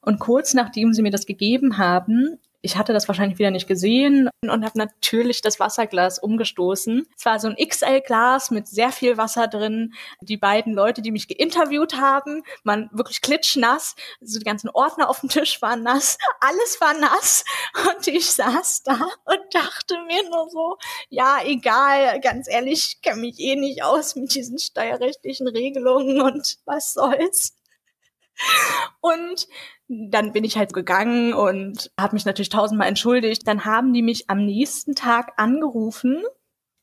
und 0.00 0.20
kurz 0.20 0.54
nachdem 0.54 0.92
sie 0.92 1.02
mir 1.02 1.10
das 1.10 1.26
gegeben 1.26 1.76
haben, 1.76 2.38
ich 2.62 2.76
hatte 2.76 2.92
das 2.92 3.08
wahrscheinlich 3.08 3.38
wieder 3.38 3.50
nicht 3.50 3.66
gesehen 3.66 4.30
und 4.42 4.64
habe 4.64 4.78
natürlich 4.78 5.40
das 5.40 5.58
Wasserglas 5.58 6.20
umgestoßen. 6.20 7.06
Es 7.16 7.24
war 7.24 7.40
so 7.40 7.48
ein 7.48 7.56
XL-Glas 7.56 8.52
mit 8.52 8.68
sehr 8.68 8.92
viel 8.92 9.16
Wasser 9.16 9.48
drin. 9.48 9.94
Die 10.20 10.36
beiden 10.36 10.72
Leute, 10.72 11.02
die 11.02 11.10
mich 11.10 11.26
geinterviewt 11.26 12.00
haben, 12.00 12.44
waren 12.62 12.88
wirklich 12.92 13.20
klitschnass. 13.20 13.96
So 14.20 14.38
die 14.38 14.44
ganzen 14.44 14.70
Ordner 14.70 15.10
auf 15.10 15.20
dem 15.20 15.28
Tisch 15.28 15.60
waren 15.60 15.82
nass. 15.82 16.18
Alles 16.40 16.80
war 16.80 16.94
nass. 16.94 17.44
Und 17.96 18.06
ich 18.06 18.30
saß 18.30 18.84
da 18.84 18.94
und 19.24 19.40
dachte 19.52 19.98
mir 20.06 20.22
nur 20.30 20.48
so, 20.48 20.76
ja, 21.08 21.38
egal, 21.44 22.20
ganz 22.20 22.48
ehrlich, 22.48 22.72
ich 22.72 23.02
kenne 23.02 23.22
mich 23.22 23.40
eh 23.40 23.56
nicht 23.56 23.82
aus 23.82 24.14
mit 24.14 24.34
diesen 24.34 24.58
steuerrechtlichen 24.58 25.48
Regelungen 25.48 26.20
und 26.20 26.58
was 26.64 26.92
soll's. 26.92 27.54
Und 29.00 29.48
dann 29.88 30.32
bin 30.32 30.44
ich 30.44 30.56
halt 30.56 30.72
gegangen 30.72 31.34
und 31.34 31.90
habe 31.98 32.14
mich 32.14 32.24
natürlich 32.24 32.48
tausendmal 32.48 32.88
entschuldigt. 32.88 33.46
Dann 33.46 33.64
haben 33.64 33.92
die 33.92 34.02
mich 34.02 34.30
am 34.30 34.44
nächsten 34.44 34.94
Tag 34.94 35.32
angerufen 35.36 36.22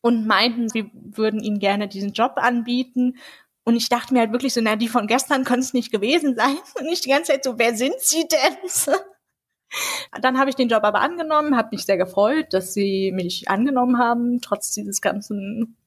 und 0.01 0.27
meinten, 0.27 0.69
sie 0.69 0.91
würden 0.93 1.41
ihnen 1.41 1.59
gerne 1.59 1.87
diesen 1.87 2.13
Job 2.13 2.33
anbieten. 2.35 3.17
Und 3.63 3.75
ich 3.75 3.89
dachte 3.89 4.13
mir 4.13 4.21
halt 4.21 4.31
wirklich 4.31 4.53
so, 4.53 4.61
na, 4.61 4.75
die 4.75 4.87
von 4.87 5.07
gestern 5.07 5.43
können 5.43 5.61
es 5.61 5.73
nicht 5.73 5.91
gewesen 5.91 6.35
sein. 6.35 6.57
Und 6.79 6.87
ich 6.87 7.01
die 7.01 7.09
ganze 7.09 7.33
Zeit 7.33 7.43
so, 7.43 7.59
wer 7.59 7.75
sind 7.75 7.99
sie 7.99 8.27
denn? 8.27 8.95
Dann 10.21 10.39
habe 10.39 10.49
ich 10.49 10.55
den 10.55 10.69
Job 10.69 10.83
aber 10.83 11.01
angenommen, 11.01 11.55
habe 11.55 11.69
mich 11.71 11.85
sehr 11.85 11.97
gefreut, 11.97 12.47
dass 12.53 12.73
sie 12.73 13.11
mich 13.11 13.49
angenommen 13.49 13.99
haben, 13.99 14.41
trotz 14.41 14.71
dieses 14.71 15.01
ganzen 15.01 15.77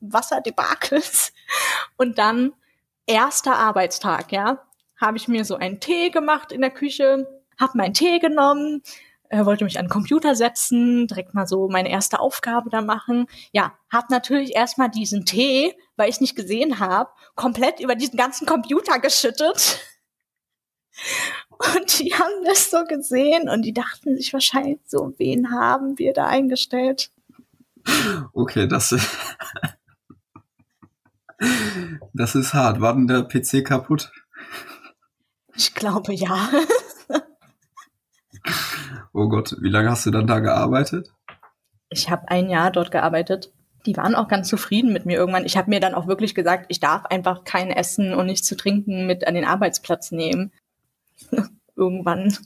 Wasserdebakels. 0.00 1.32
Und 1.96 2.18
dann 2.18 2.52
erster 3.06 3.56
Arbeitstag, 3.56 4.30
ja 4.30 4.62
habe 5.02 5.18
ich 5.18 5.28
mir 5.28 5.44
so 5.44 5.56
einen 5.56 5.80
Tee 5.80 6.10
gemacht 6.10 6.52
in 6.52 6.60
der 6.60 6.70
Küche, 6.70 7.26
habe 7.60 7.76
meinen 7.76 7.92
Tee 7.92 8.20
genommen, 8.20 8.82
äh, 9.28 9.44
wollte 9.44 9.64
mich 9.64 9.78
an 9.78 9.86
den 9.86 9.90
Computer 9.90 10.34
setzen, 10.36 11.08
direkt 11.08 11.34
mal 11.34 11.46
so 11.46 11.68
meine 11.68 11.90
erste 11.90 12.20
Aufgabe 12.20 12.70
da 12.70 12.80
machen. 12.82 13.26
Ja, 13.52 13.74
habe 13.90 14.06
natürlich 14.10 14.54
erstmal 14.54 14.90
diesen 14.90 15.26
Tee, 15.26 15.74
weil 15.96 16.08
ich 16.08 16.20
nicht 16.20 16.36
gesehen 16.36 16.78
habe, 16.78 17.10
komplett 17.34 17.80
über 17.80 17.96
diesen 17.96 18.16
ganzen 18.16 18.46
Computer 18.46 19.00
geschüttet. 19.00 19.80
Und 21.50 21.98
die 21.98 22.12
haben 22.14 22.44
das 22.44 22.70
so 22.70 22.84
gesehen 22.84 23.48
und 23.48 23.62
die 23.62 23.72
dachten 23.72 24.16
sich 24.16 24.32
wahrscheinlich 24.32 24.80
so, 24.84 25.14
wen 25.16 25.52
haben 25.52 25.96
wir 25.96 26.12
da 26.12 26.26
eingestellt? 26.26 27.12
Okay, 28.32 28.66
das, 28.66 28.90
das 32.12 32.34
ist 32.34 32.52
hart. 32.52 32.80
War 32.80 32.94
denn 32.94 33.06
der 33.06 33.22
PC 33.22 33.64
kaputt? 33.64 34.10
Ich 35.54 35.74
glaube 35.74 36.14
ja. 36.14 36.50
oh 39.12 39.28
Gott, 39.28 39.56
wie 39.60 39.68
lange 39.68 39.90
hast 39.90 40.06
du 40.06 40.10
dann 40.10 40.26
da 40.26 40.40
gearbeitet? 40.40 41.12
Ich 41.90 42.10
habe 42.10 42.28
ein 42.28 42.48
Jahr 42.48 42.70
dort 42.70 42.90
gearbeitet. 42.90 43.52
Die 43.84 43.96
waren 43.96 44.14
auch 44.14 44.28
ganz 44.28 44.48
zufrieden 44.48 44.92
mit 44.92 45.06
mir 45.06 45.16
irgendwann. 45.16 45.44
Ich 45.44 45.56
habe 45.56 45.70
mir 45.70 45.80
dann 45.80 45.94
auch 45.94 46.06
wirklich 46.06 46.34
gesagt, 46.34 46.66
ich 46.68 46.80
darf 46.80 47.04
einfach 47.06 47.44
kein 47.44 47.70
Essen 47.70 48.14
und 48.14 48.26
nichts 48.26 48.46
zu 48.46 48.56
trinken 48.56 49.06
mit 49.06 49.26
an 49.26 49.34
den 49.34 49.44
Arbeitsplatz 49.44 50.12
nehmen. 50.12 50.52
irgendwann 51.76 52.36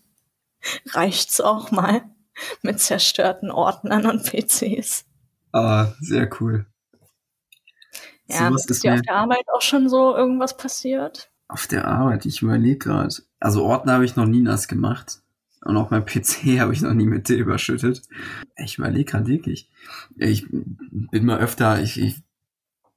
reicht's 0.93 1.41
auch 1.41 1.71
mal 1.71 2.03
mit 2.63 2.81
zerstörten 2.81 3.51
Ordnern 3.51 4.07
und 4.07 4.25
PCs. 4.25 5.05
Ah, 5.53 5.93
sehr 6.01 6.29
cool. 6.41 6.67
Ja, 8.29 8.51
so, 8.51 8.57
ist 8.57 8.83
dir 8.83 8.95
auf 8.95 9.03
der 9.03 9.15
Arbeit 9.15 9.45
auch 9.55 9.63
schon 9.63 9.89
so 9.89 10.17
irgendwas 10.17 10.57
passiert? 10.57 11.31
Auf 11.49 11.67
der 11.67 11.87
Arbeit, 11.87 12.27
ich 12.27 12.43
überlege 12.43 12.79
gerade. 12.79 13.15
Also 13.39 13.65
Ordner 13.65 13.95
habe 13.95 14.05
ich 14.05 14.17
noch 14.17 14.27
nie 14.27 14.43
nass 14.43 14.69
gemacht. 14.69 15.21
Und 15.65 15.77
auch 15.77 15.91
mein 15.91 16.05
PC 16.05 16.59
habe 16.61 16.73
ich 16.73 16.83
noch 16.83 16.95
nie 16.95 17.07
mit 17.07 17.27
Tee 17.27 17.39
überschüttet. 17.39 18.03
Ich 18.57 18.79
überlege 18.79 19.05
gerade 19.05 19.27
wirklich. 19.27 19.71
Ich 20.17 20.47
bin 20.49 21.27
mal 21.27 21.39
öfter, 21.39 21.81
ich, 21.81 22.01
ich 22.01 22.23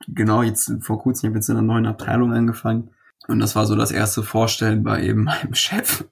genau 0.07 0.43
jetzt 0.43 0.71
vor 0.81 1.01
kurzem, 1.01 1.27
ich 1.27 1.29
habe 1.29 1.39
jetzt 1.39 1.49
in 1.49 1.57
einer 1.57 1.65
neuen 1.65 1.85
Abteilung 1.85 2.33
angefangen. 2.33 2.91
Und 3.27 3.39
das 3.39 3.55
war 3.55 3.65
so 3.65 3.75
das 3.75 3.91
erste 3.91 4.23
Vorstellen 4.23 4.83
bei 4.83 5.03
eben 5.03 5.23
meinem 5.25 5.53
Chef. 5.53 6.05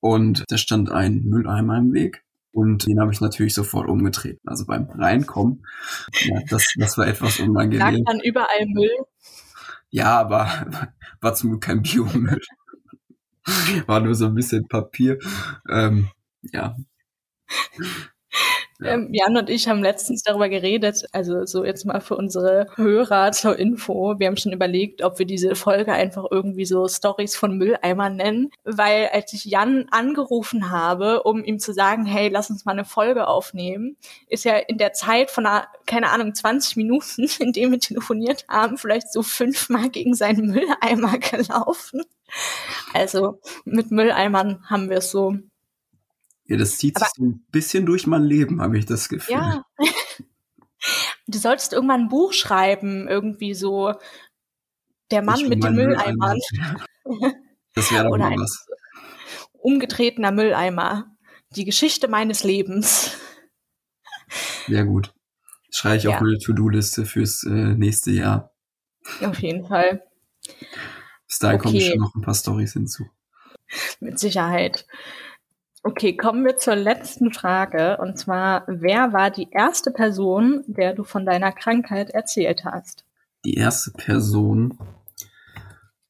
Und 0.00 0.44
da 0.48 0.56
stand 0.56 0.90
ein 0.90 1.24
Mülleimer 1.24 1.78
im 1.78 1.92
Weg. 1.92 2.24
Und 2.52 2.86
den 2.86 2.98
habe 2.98 3.12
ich 3.12 3.20
natürlich 3.20 3.54
sofort 3.54 3.88
umgetreten. 3.88 4.40
Also 4.44 4.66
beim 4.66 4.88
Reinkommen, 4.90 5.64
ja, 6.22 6.40
das, 6.48 6.72
das 6.76 6.98
war 6.98 7.06
etwas 7.06 7.38
unangenehm. 7.38 7.78
Lag 7.78 8.04
dann 8.04 8.20
überall 8.20 8.66
Müll? 8.66 8.90
Ja, 9.90 10.20
aber 10.20 10.94
war 11.20 11.34
zum 11.34 11.50
Glück 11.50 11.62
kein 11.62 11.82
Biomüll. 11.82 12.40
war 13.86 14.00
nur 14.00 14.14
so 14.14 14.26
ein 14.26 14.34
bisschen 14.34 14.68
Papier. 14.68 15.18
Ähm, 15.68 16.10
ja. 16.52 16.76
Ähm, 18.82 19.08
Jan 19.12 19.36
und 19.36 19.50
ich 19.50 19.68
haben 19.68 19.82
letztens 19.82 20.22
darüber 20.22 20.48
geredet, 20.48 21.04
also 21.12 21.44
so 21.44 21.64
jetzt 21.64 21.84
mal 21.84 22.00
für 22.00 22.16
unsere 22.16 22.66
Hörer 22.76 23.32
zur 23.32 23.58
Info. 23.58 24.18
Wir 24.18 24.26
haben 24.26 24.36
schon 24.36 24.52
überlegt, 24.52 25.02
ob 25.02 25.18
wir 25.18 25.26
diese 25.26 25.54
Folge 25.54 25.92
einfach 25.92 26.24
irgendwie 26.30 26.64
so 26.64 26.88
Stories 26.88 27.36
von 27.36 27.58
Mülleimern 27.58 28.16
nennen, 28.16 28.50
weil 28.64 29.08
als 29.12 29.32
ich 29.32 29.44
Jan 29.44 29.86
angerufen 29.90 30.70
habe, 30.70 31.22
um 31.24 31.44
ihm 31.44 31.58
zu 31.58 31.72
sagen, 31.74 32.06
hey, 32.06 32.28
lass 32.28 32.50
uns 32.50 32.64
mal 32.64 32.72
eine 32.72 32.84
Folge 32.84 33.28
aufnehmen, 33.28 33.96
ist 34.28 34.44
ja 34.44 34.56
in 34.56 34.78
der 34.78 34.92
Zeit 34.92 35.30
von 35.30 35.44
einer, 35.44 35.66
keine 35.86 36.10
Ahnung, 36.10 36.34
20 36.34 36.76
Minuten, 36.76 37.28
in 37.38 37.52
dem 37.52 37.72
wir 37.72 37.80
telefoniert 37.80 38.46
haben, 38.48 38.78
vielleicht 38.78 39.12
so 39.12 39.22
fünfmal 39.22 39.90
gegen 39.90 40.14
seinen 40.14 40.46
Mülleimer 40.46 41.18
gelaufen. 41.18 42.02
Also 42.94 43.40
mit 43.64 43.90
Mülleimern 43.90 44.64
haben 44.68 44.88
wir 44.88 44.98
es 44.98 45.10
so 45.10 45.36
ja, 46.50 46.56
das 46.56 46.78
zieht 46.78 46.96
Aber, 46.96 47.06
sich 47.06 47.14
so 47.16 47.24
ein 47.24 47.46
bisschen 47.52 47.86
durch 47.86 48.08
mein 48.08 48.24
Leben, 48.24 48.60
habe 48.60 48.76
ich 48.76 48.84
das 48.84 49.08
Gefühl. 49.08 49.36
Ja. 49.36 49.64
du 51.28 51.38
solltest 51.38 51.72
irgendwann 51.72 52.02
ein 52.02 52.08
Buch 52.08 52.32
schreiben, 52.32 53.06
irgendwie 53.06 53.54
so 53.54 53.94
der 55.12 55.22
Mann 55.22 55.48
mit 55.48 55.62
den 55.62 55.76
Mülleimern. 55.76 56.38
Das 57.74 57.92
wäre 57.92 58.08
doch 58.08 58.16
mal 58.18 58.36
was. 58.36 58.66
Umgetretener 59.52 60.32
Mülleimer. 60.32 61.16
Die 61.54 61.64
Geschichte 61.64 62.08
meines 62.08 62.42
Lebens. 62.42 63.16
Sehr 64.66 64.84
gut. 64.84 65.14
Schreibe 65.70 65.98
ich 65.98 66.02
ja. 66.02 66.16
auf 66.16 66.20
meine 66.20 66.38
To-Do-Liste 66.38 67.06
fürs 67.06 67.44
äh, 67.44 67.74
nächste 67.76 68.10
Jahr. 68.10 68.52
Auf 69.20 69.38
jeden 69.38 69.68
Fall. 69.68 70.02
Bis 71.28 71.38
dahin 71.38 71.60
okay. 71.60 71.68
kommen 71.68 71.80
schon 71.80 71.98
noch 72.00 72.14
ein 72.16 72.22
paar 72.22 72.34
Stories 72.34 72.72
hinzu. 72.72 73.04
Mit 74.00 74.18
Sicherheit. 74.18 74.84
Okay, 75.82 76.14
kommen 76.14 76.44
wir 76.44 76.58
zur 76.58 76.76
letzten 76.76 77.32
Frage. 77.32 77.96
Und 77.98 78.18
zwar, 78.18 78.64
wer 78.66 79.14
war 79.14 79.30
die 79.30 79.48
erste 79.50 79.90
Person, 79.90 80.62
der 80.66 80.94
du 80.94 81.04
von 81.04 81.24
deiner 81.24 81.52
Krankheit 81.52 82.10
erzählt 82.10 82.64
hast? 82.66 83.04
Die 83.46 83.54
erste 83.54 83.90
Person. 83.92 84.78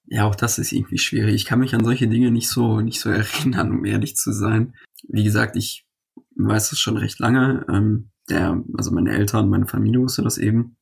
Ja, 0.06 0.24
auch 0.24 0.34
das 0.34 0.58
ist 0.58 0.72
irgendwie 0.72 0.98
schwierig. 0.98 1.36
Ich 1.36 1.44
kann 1.44 1.60
mich 1.60 1.72
an 1.72 1.84
solche 1.84 2.08
Dinge 2.08 2.32
nicht 2.32 2.48
so, 2.48 2.80
nicht 2.80 3.00
so 3.00 3.10
erinnern, 3.10 3.70
um 3.70 3.84
ehrlich 3.84 4.16
zu 4.16 4.32
sein. 4.32 4.74
Wie 5.08 5.22
gesagt, 5.22 5.56
ich 5.56 5.86
weiß 6.34 6.72
es 6.72 6.80
schon 6.80 6.96
recht 6.96 7.20
lange. 7.20 7.64
Ähm, 7.68 8.10
der, 8.28 8.62
also 8.76 8.90
meine 8.90 9.12
Eltern, 9.12 9.48
meine 9.48 9.66
Familie 9.66 10.00
wusste 10.00 10.22
das 10.22 10.36
eben. 10.36 10.76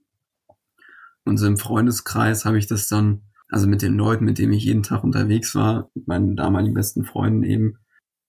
Und 1.24 1.36
so 1.36 1.46
im 1.46 1.58
Freundeskreis 1.58 2.46
habe 2.46 2.56
ich 2.56 2.66
das 2.66 2.88
dann, 2.88 3.20
also 3.50 3.66
mit 3.66 3.82
den 3.82 3.96
Leuten, 3.96 4.24
mit 4.24 4.38
denen 4.38 4.54
ich 4.54 4.64
jeden 4.64 4.82
Tag 4.82 5.04
unterwegs 5.04 5.54
war, 5.54 5.90
mit 5.94 6.08
meinen 6.08 6.36
damaligen 6.36 6.74
besten 6.74 7.04
Freunden 7.04 7.42
eben, 7.42 7.78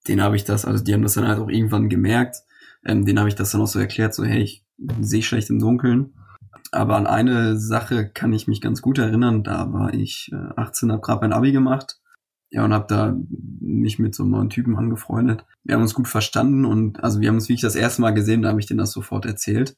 den 0.08 0.22
habe 0.22 0.36
ich 0.36 0.44
das, 0.44 0.64
also 0.64 0.82
die 0.82 0.94
haben 0.94 1.02
das 1.02 1.14
dann 1.14 1.28
halt 1.28 1.38
auch 1.38 1.48
irgendwann 1.48 1.88
gemerkt. 1.88 2.38
Ähm, 2.84 3.04
den 3.04 3.18
habe 3.18 3.28
ich 3.28 3.34
das 3.34 3.50
dann 3.52 3.60
auch 3.60 3.66
so 3.66 3.78
erklärt, 3.78 4.14
so 4.14 4.24
hey, 4.24 4.42
ich 4.42 4.64
sehe 5.00 5.22
schlecht 5.22 5.50
im 5.50 5.58
Dunkeln. 5.58 6.14
Aber 6.72 6.96
an 6.96 7.06
eine 7.06 7.58
Sache 7.58 8.08
kann 8.08 8.32
ich 8.32 8.46
mich 8.46 8.60
ganz 8.60 8.80
gut 8.80 8.98
erinnern. 8.98 9.42
Da 9.42 9.72
war 9.72 9.92
ich 9.92 10.30
äh, 10.32 10.36
18, 10.56 10.92
habe 10.92 11.02
gerade 11.02 11.20
mein 11.20 11.32
Abi 11.32 11.52
gemacht. 11.52 11.98
Ja, 12.52 12.64
und 12.64 12.72
habe 12.72 12.86
da 12.88 13.16
mich 13.60 13.98
mit 14.00 14.14
so 14.14 14.24
einem 14.24 14.32
neuen 14.32 14.50
Typen 14.50 14.76
angefreundet. 14.76 15.44
Wir 15.62 15.74
haben 15.74 15.82
uns 15.82 15.94
gut 15.94 16.08
verstanden 16.08 16.64
und 16.64 17.02
also 17.02 17.20
wir 17.20 17.28
haben 17.28 17.36
uns 17.36 17.48
wirklich 17.48 17.60
das 17.60 17.76
erste 17.76 18.02
Mal 18.02 18.10
gesehen, 18.10 18.42
da 18.42 18.48
habe 18.48 18.58
ich 18.58 18.66
denen 18.66 18.78
das 18.78 18.90
sofort 18.90 19.24
erzählt. 19.24 19.76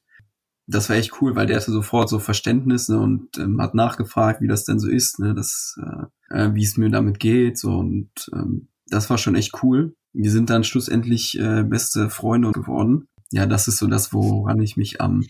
Das 0.67 0.89
war 0.89 0.97
echt 0.97 1.21
cool, 1.21 1.37
weil 1.37 1.47
der 1.47 1.57
hatte 1.57 1.71
sofort 1.71 2.09
so 2.09 2.19
Verständnis 2.19 2.89
ne, 2.89 2.99
und 2.99 3.37
ähm, 3.37 3.61
hat 3.61 3.75
nachgefragt, 3.75 4.41
wie 4.41 4.49
das 4.49 4.65
denn 4.65 4.79
so 4.79 4.89
ist, 4.89 5.19
ne, 5.19 5.35
das, 5.35 5.79
äh, 5.83 6.35
äh 6.45 6.55
wie 6.55 6.65
es 6.65 6.79
mir 6.79 6.89
damit 6.89 7.19
geht. 7.19 7.59
So, 7.59 7.73
und 7.73 8.11
ähm, 8.33 8.69
das 8.87 9.11
war 9.11 9.19
schon 9.19 9.35
echt 9.35 9.63
cool. 9.63 9.95
Wir 10.13 10.31
sind 10.31 10.51
dann 10.51 10.65
schlussendlich 10.65 11.39
äh, 11.39 11.63
beste 11.63 12.11
Freunde 12.11 12.53
geworden. 12.53 13.09
Ja, 13.31 13.47
das 13.47 13.69
ist 13.69 13.79
so 13.79 13.87
das, 13.87 14.13
woran 14.13 14.61
ich 14.61 14.77
mich 14.77 15.01
am 15.01 15.27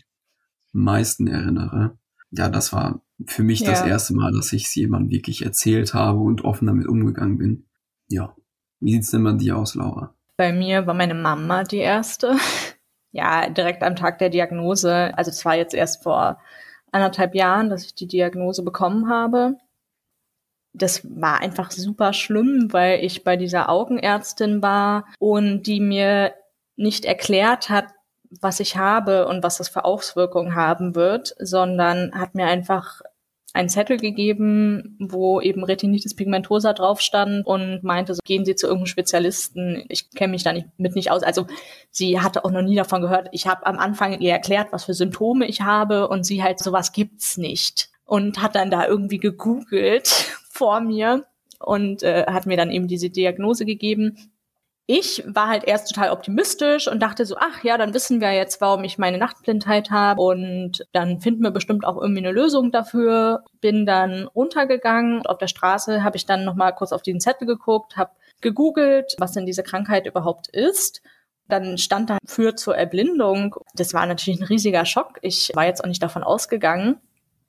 meisten 0.73 1.27
erinnere. 1.27 1.97
Ja, 2.31 2.49
das 2.49 2.73
war 2.73 3.03
für 3.27 3.43
mich 3.43 3.61
ja. 3.61 3.71
das 3.71 3.83
erste 3.83 4.15
Mal, 4.15 4.33
dass 4.33 4.53
ich 4.53 4.65
es 4.65 4.75
jemandem 4.75 5.11
wirklich 5.11 5.45
erzählt 5.45 5.95
habe 5.95 6.19
und 6.19 6.45
offen 6.45 6.67
damit 6.67 6.89
umgegangen 6.89 7.39
bin. 7.39 7.67
Ja. 8.09 8.35
Wie 8.81 8.93
sieht's 8.93 9.11
denn 9.11 9.23
bei 9.23 9.33
dir 9.33 9.57
aus, 9.57 9.75
Laura? 9.75 10.15
Bei 10.37 10.53
mir 10.53 10.87
war 10.87 10.95
meine 10.95 11.15
Mama 11.15 11.63
die 11.63 11.77
erste. 11.77 12.37
ja, 13.13 13.49
direkt 13.49 13.83
am 13.83 13.95
Tag 13.95 14.19
der 14.19 14.31
Diagnose. 14.31 15.17
Also 15.17 15.31
es 15.31 15.45
war 15.45 15.55
jetzt 15.55 15.75
erst 15.75 16.03
vor 16.03 16.39
anderthalb 16.91 17.35
Jahren, 17.35 17.71
dass 17.71 17.85
ich 17.85 17.95
die 17.95 18.09
Diagnose 18.09 18.65
bekommen 18.65 19.09
habe. 19.09 19.57
Das 20.75 21.03
war 21.05 21.41
einfach 21.41 21.71
super 21.71 22.13
schlimm, 22.13 22.69
weil 22.71 23.05
ich 23.05 23.25
bei 23.25 23.37
dieser 23.37 23.69
Augenärztin 23.69 24.63
war 24.63 25.07
und 25.19 25.65
die 25.65 25.81
mir 25.81 26.35
nicht 26.77 27.05
erklärt 27.05 27.69
hat, 27.69 27.87
was 28.41 28.61
ich 28.61 28.77
habe 28.77 29.27
und 29.29 29.43
was 29.43 29.59
das 29.59 29.69
für 29.69 29.85
Auswirkungen 29.85 30.55
haben 30.55 30.95
wird, 30.95 31.35
sondern 31.39 32.13
hat 32.15 32.35
mir 32.35 32.47
einfach 32.47 33.03
einen 33.55 33.69
Zettel 33.69 33.99
gegeben, 33.99 34.97
wo 34.99 35.41
eben 35.41 35.63
Retinitis 35.63 36.17
pigmentosa 36.17 36.73
drauf 36.73 37.01
stand 37.01 37.47
und 37.47 37.83
meinte, 37.83 38.15
so, 38.15 38.21
gehen 38.25 38.45
Sie 38.45 38.55
zu 38.55 38.67
irgendeinem 38.67 38.87
Spezialisten. 38.87 39.85
Ich 39.89 40.11
kenne 40.11 40.31
mich 40.31 40.43
da 40.43 40.53
nicht, 40.53 40.69
mit 40.79 40.95
nicht 40.95 41.11
aus. 41.11 41.23
Also 41.23 41.47
sie 41.91 42.21
hatte 42.21 42.45
auch 42.45 42.51
noch 42.51 42.63
nie 42.63 42.77
davon 42.77 43.03
gehört. 43.03 43.29
Ich 43.33 43.47
habe 43.47 43.67
am 43.67 43.79
Anfang 43.79 44.19
ihr 44.21 44.33
erklärt, 44.33 44.73
was 44.73 44.85
für 44.85 44.95
Symptome 44.95 45.47
ich 45.47 45.61
habe 45.61 46.09
und 46.09 46.25
sie 46.25 46.43
halt, 46.43 46.59
sowas 46.61 46.93
gibt's 46.93 47.37
nicht. 47.37 47.91
Und 48.05 48.43
hat 48.43 48.55
dann 48.55 48.71
da 48.71 48.87
irgendwie 48.87 49.19
gegoogelt 49.19 50.29
vor 50.53 50.81
mir 50.81 51.25
und 51.59 52.03
äh, 52.03 52.27
hat 52.27 52.47
mir 52.47 52.57
dann 52.57 52.71
eben 52.71 52.89
diese 52.89 53.11
Diagnose 53.11 53.65
gegeben 53.65 54.33
ich 54.87 55.23
war 55.27 55.49
halt 55.49 55.65
erst 55.65 55.89
total 55.89 56.11
optimistisch 56.11 56.89
und 56.89 57.01
dachte 57.01 57.25
so, 57.25 57.37
ach 57.39 57.63
ja, 57.63 57.79
dann 57.79 57.95
wissen 57.95 58.21
wir 58.21 58.33
jetzt, 58.33 58.61
warum 58.61 58.83
ich 58.83 58.99
meine 58.99 59.17
Nachtblindheit 59.17 59.91
habe 59.91 60.21
und 60.21 60.87
dann 60.93 61.21
finden 61.21 61.43
wir 61.43 61.53
bestimmt 61.53 61.87
auch 61.87 61.97
irgendwie 61.97 62.19
eine 62.19 62.33
Lösung 62.33 62.73
dafür. 62.73 63.45
Bin 63.61 63.87
dann 63.87 64.27
runtergegangen. 64.35 65.25
Auf 65.25 65.39
der 65.39 65.47
Straße 65.47 66.03
habe 66.03 66.17
ich 66.17 66.27
dann 66.27 66.45
noch 66.45 66.57
mal 66.57 66.73
kurz 66.73 66.93
auf 66.93 67.03
den 67.03 67.21
Zettel 67.21 67.47
geguckt, 67.47 67.97
habe 67.97 68.11
gegoogelt, 68.41 69.15
was 69.19 69.33
denn 69.33 69.47
diese 69.47 69.63
Krankheit 69.63 70.07
überhaupt 70.07 70.49
ist. 70.49 71.01
Dann 71.49 71.79
stand 71.79 72.11
da 72.11 72.19
für 72.27 72.57
zur 72.57 72.77
Erblindung. 72.77 73.55
Das 73.75 73.95
war 73.95 74.07
natürlich 74.07 74.41
ein 74.41 74.47
riesiger 74.47 74.85
Schock. 74.85 75.19
Ich 75.23 75.53
war 75.55 75.65
jetzt 75.65 75.83
auch 75.83 75.89
nicht 75.89 76.03
davon 76.03 76.25
ausgegangen. 76.25 77.01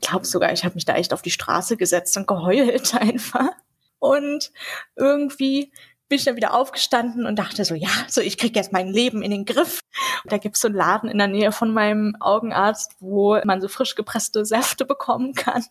Ich 0.04 0.10
glaube 0.10 0.26
sogar, 0.26 0.52
ich 0.52 0.66
habe 0.66 0.76
mich 0.76 0.84
da 0.84 0.96
echt 0.96 1.14
auf 1.14 1.22
die 1.22 1.32
Straße 1.32 1.78
gesetzt 1.78 2.18
und 2.18 2.28
geheult 2.28 2.94
einfach. 3.00 3.52
Und 4.00 4.52
irgendwie 4.98 5.72
bin 6.10 6.18
ich 6.18 6.26
dann 6.26 6.36
wieder 6.36 6.54
aufgestanden 6.54 7.26
und 7.26 7.40
dachte 7.40 7.64
so, 7.64 7.74
ja, 7.74 7.88
so 8.10 8.20
ich 8.20 8.38
krieg 8.38 8.54
jetzt 8.54 8.74
mein 8.74 8.90
Leben 8.90 9.22
in 9.22 9.32
den 9.32 9.46
Griff. 9.46 9.80
Und 10.24 10.34
da 10.34 10.40
gibt's 10.40 10.60
so 10.60 10.68
einen 10.68 10.76
Laden 10.76 11.10
in 11.10 11.18
der 11.20 11.28
Nähe 11.28 11.54
von 11.54 11.74
meinem 11.74 12.18
Augenarzt, 12.20 12.98
wo 13.00 13.40
man 13.46 13.62
so 13.62 13.70
frisch 13.70 13.96
gepresste 13.96 14.44
Säfte 14.44 14.84
bekommen 14.84 15.36
kann. 15.36 15.64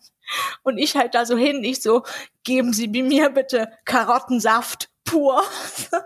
Und 0.63 0.79
ich 0.79 0.95
halt 0.95 1.13
da 1.13 1.27
so 1.27 1.37
hin, 1.37 1.63
ich 1.63 1.83
so, 1.83 2.01
geben 2.43 2.73
Sie 2.73 2.87
mir 2.87 3.29
bitte 3.29 3.71
Karottensaft 3.85 4.89
pur. 5.03 5.43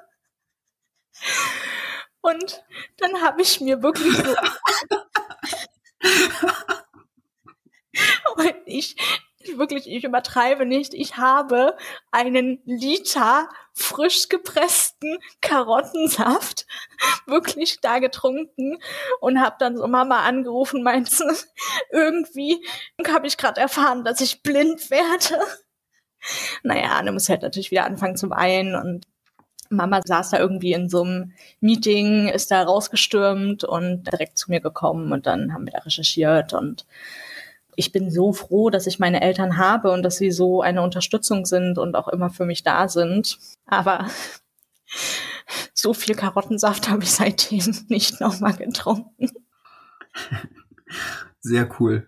Und 2.20 2.62
dann 2.98 3.22
habe 3.22 3.42
ich 3.42 3.62
mir 3.62 3.82
wirklich 3.82 4.18
so 4.18 4.36
und 8.36 8.56
ich 8.78 8.96
wirklich, 9.56 9.88
ich 9.90 10.04
übertreibe 10.04 10.66
nicht, 10.66 10.94
ich 10.94 11.18
habe 11.18 11.76
einen 12.12 12.60
Liter 12.66 13.48
frisch 13.74 14.28
gepressten 14.28 15.18
Karottensaft 15.42 16.66
wirklich 17.26 17.80
da 17.82 18.00
getrunken 18.00 18.80
und 19.22 19.40
habe 19.40 19.56
dann 19.60 19.78
so 19.78 19.88
Mama 19.88 20.22
angerufen, 20.22 20.84
meinte, 20.84 21.24
irgendwie 21.92 22.58
habe 23.08 23.28
ich 23.28 23.38
gerade 23.38 23.62
erfahren, 23.62 24.04
dass 24.04 24.22
ich 24.22 24.42
blind 24.44 24.90
werde. 24.90 25.42
Naja, 26.64 27.02
dann 27.02 27.14
muss 27.14 27.30
halt 27.30 27.44
natürlich 27.44 27.70
wieder 27.70 27.86
anfangen 27.86 28.18
zu 28.18 28.30
weinen 28.32 28.76
und 28.76 29.06
Mama 29.70 30.02
saß 30.04 30.32
da 30.32 30.40
irgendwie 30.40 30.74
in 30.74 30.90
so 30.90 31.04
einem 31.04 31.34
Meeting, 31.62 32.28
ist 32.28 32.50
da 32.50 32.64
rausgestürmt 32.64 33.64
und 33.64 34.04
direkt 34.12 34.38
zu 34.38 34.50
mir 34.50 34.60
gekommen 34.60 35.14
und 35.14 35.28
dann 35.28 35.54
haben 35.54 35.66
wir 35.66 35.74
da 35.74 35.80
recherchiert 35.80 36.54
und 36.54 36.86
ich 37.78 37.92
bin 37.92 38.10
so 38.10 38.34
froh, 38.34 38.72
dass 38.72 38.88
ich 38.88 38.98
meine 38.98 39.22
Eltern 39.22 39.58
habe 39.58 39.92
und 39.92 40.02
dass 40.02 40.18
sie 40.18 40.32
so 40.32 40.62
eine 40.62 40.82
Unterstützung 40.82 41.46
sind 41.46 41.78
und 41.78 41.96
auch 41.96 42.08
immer 42.08 42.32
für 42.32 42.44
mich 42.44 42.64
da 42.64 42.90
sind. 42.90 43.38
Aber 43.68 44.08
so 45.74 45.94
viel 45.94 46.16
Karottensaft 46.16 46.90
habe 46.90 47.04
ich 47.04 47.12
seitdem 47.12 47.78
nicht 47.88 48.20
nochmal 48.20 48.54
getrunken. 48.54 49.30
Sehr 51.40 51.70
cool. 51.80 52.08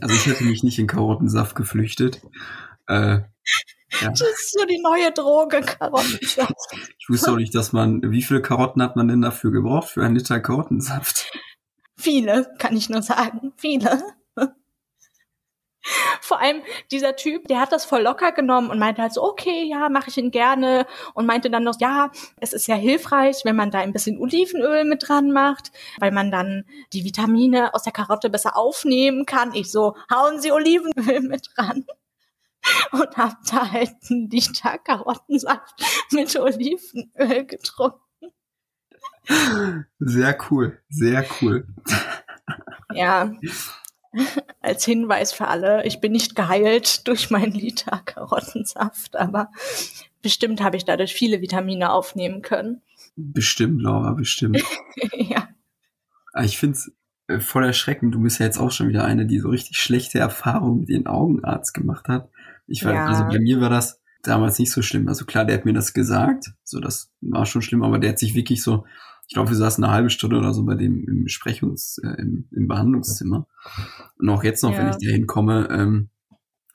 Also 0.00 0.14
ich 0.14 0.26
hätte 0.26 0.44
mich 0.44 0.62
nicht 0.62 0.78
in 0.78 0.86
Karottensaft 0.86 1.56
geflüchtet. 1.56 2.20
Äh, 2.86 3.20
ja. 4.00 4.10
Das 4.10 4.20
ist 4.20 4.52
so 4.52 4.66
die 4.66 4.80
neue 4.82 5.10
Droge, 5.12 5.62
Karottensaft. 5.62 6.52
Ich 6.98 7.08
wusste 7.08 7.32
auch 7.32 7.36
nicht, 7.36 7.54
dass 7.54 7.72
man, 7.72 8.02
wie 8.10 8.22
viele 8.22 8.42
Karotten 8.42 8.82
hat 8.82 8.96
man 8.96 9.08
denn 9.08 9.22
dafür 9.22 9.52
gebraucht 9.52 9.88
für 9.88 10.04
einen 10.04 10.16
Liter 10.16 10.38
Karottensaft? 10.40 11.32
Viele, 11.96 12.52
kann 12.58 12.76
ich 12.76 12.88
nur 12.88 13.02
sagen. 13.02 13.52
Viele. 13.56 14.02
Vor 16.20 16.40
allem 16.40 16.62
dieser 16.90 17.14
Typ, 17.14 17.46
der 17.48 17.60
hat 17.60 17.72
das 17.72 17.84
voll 17.84 18.02
locker 18.02 18.32
genommen 18.32 18.70
und 18.70 18.78
meinte 18.78 19.02
halt 19.02 19.12
so, 19.12 19.22
okay, 19.22 19.64
ja, 19.64 19.90
mache 19.90 20.08
ich 20.08 20.16
ihn 20.16 20.30
gerne 20.30 20.86
und 21.12 21.26
meinte 21.26 21.50
dann 21.50 21.64
noch, 21.64 21.78
ja, 21.78 22.10
es 22.40 22.54
ist 22.54 22.66
ja 22.66 22.74
hilfreich, 22.74 23.44
wenn 23.44 23.56
man 23.56 23.70
da 23.70 23.80
ein 23.80 23.92
bisschen 23.92 24.18
Olivenöl 24.18 24.84
mit 24.84 25.06
dran 25.06 25.30
macht, 25.30 25.72
weil 25.98 26.10
man 26.10 26.30
dann 26.30 26.64
die 26.94 27.04
Vitamine 27.04 27.74
aus 27.74 27.82
der 27.82 27.92
Karotte 27.92 28.30
besser 28.30 28.56
aufnehmen 28.56 29.26
kann. 29.26 29.52
Ich 29.54 29.70
so, 29.70 29.94
hauen 30.10 30.40
Sie 30.40 30.52
Olivenöl 30.52 31.20
mit 31.20 31.50
dran 31.54 31.84
und 32.92 33.16
hab 33.18 33.36
da 33.44 33.70
halt 33.70 33.94
einen 34.08 34.30
Liter 34.30 34.78
Karottensaft 34.78 35.74
mit 36.12 36.34
Olivenöl 36.34 37.44
getrunken. 37.44 38.03
Sehr 39.98 40.38
cool, 40.50 40.78
sehr 40.88 41.24
cool. 41.40 41.66
Ja, 42.92 43.32
als 44.60 44.84
Hinweis 44.84 45.32
für 45.32 45.48
alle, 45.48 45.84
ich 45.84 46.00
bin 46.00 46.12
nicht 46.12 46.36
geheilt 46.36 47.06
durch 47.08 47.30
meinen 47.30 47.52
Liter 47.52 48.02
Karottensaft, 48.04 49.16
aber 49.16 49.50
bestimmt 50.22 50.62
habe 50.62 50.76
ich 50.76 50.84
dadurch 50.84 51.14
viele 51.14 51.40
Vitamine 51.40 51.90
aufnehmen 51.92 52.42
können. 52.42 52.82
Bestimmt, 53.16 53.82
Laura, 53.82 54.12
bestimmt. 54.12 54.62
ja. 55.12 55.48
Ah, 56.32 56.44
ich 56.44 56.58
finde 56.58 56.76
es 56.76 56.92
äh, 57.28 57.40
voll 57.40 57.64
erschreckend. 57.64 58.14
Du 58.14 58.20
bist 58.20 58.40
ja 58.40 58.46
jetzt 58.46 58.58
auch 58.58 58.72
schon 58.72 58.88
wieder 58.88 59.04
eine, 59.04 59.26
die 59.26 59.38
so 59.38 59.48
richtig 59.48 59.78
schlechte 59.78 60.18
Erfahrungen 60.18 60.80
mit 60.80 60.88
den 60.88 61.06
Augenarzt 61.06 61.74
gemacht 61.74 62.08
hat. 62.08 62.28
Ich 62.66 62.84
war, 62.84 62.94
ja. 62.94 63.06
also 63.06 63.24
bei 63.24 63.38
mir 63.38 63.60
war 63.60 63.70
das 63.70 64.00
damals 64.22 64.58
nicht 64.58 64.72
so 64.72 64.82
schlimm. 64.82 65.08
Also 65.08 65.24
klar, 65.26 65.44
der 65.44 65.56
hat 65.56 65.64
mir 65.64 65.74
das 65.74 65.92
gesagt, 65.92 66.52
so 66.64 66.80
das 66.80 67.12
war 67.20 67.46
schon 67.46 67.62
schlimm, 67.62 67.82
aber 67.82 67.98
der 67.98 68.10
hat 68.10 68.18
sich 68.18 68.34
wirklich 68.34 68.62
so 68.62 68.84
ich 69.26 69.34
glaube, 69.34 69.50
wir 69.50 69.56
saßen 69.56 69.82
eine 69.82 69.92
halbe 69.92 70.10
Stunde 70.10 70.36
oder 70.36 70.52
so 70.52 70.64
bei 70.64 70.74
dem 70.74 71.04
im 71.08 71.24
Besprechungs-, 71.24 72.02
äh, 72.02 72.20
im, 72.20 72.48
im 72.50 72.68
Behandlungszimmer. 72.68 73.46
Und 74.18 74.28
auch 74.28 74.44
jetzt 74.44 74.62
noch, 74.62 74.72
ja. 74.72 74.78
wenn 74.78 74.88
ich 74.90 74.96
da 74.96 75.12
hinkomme, 75.12 75.68
ähm, 75.70 76.10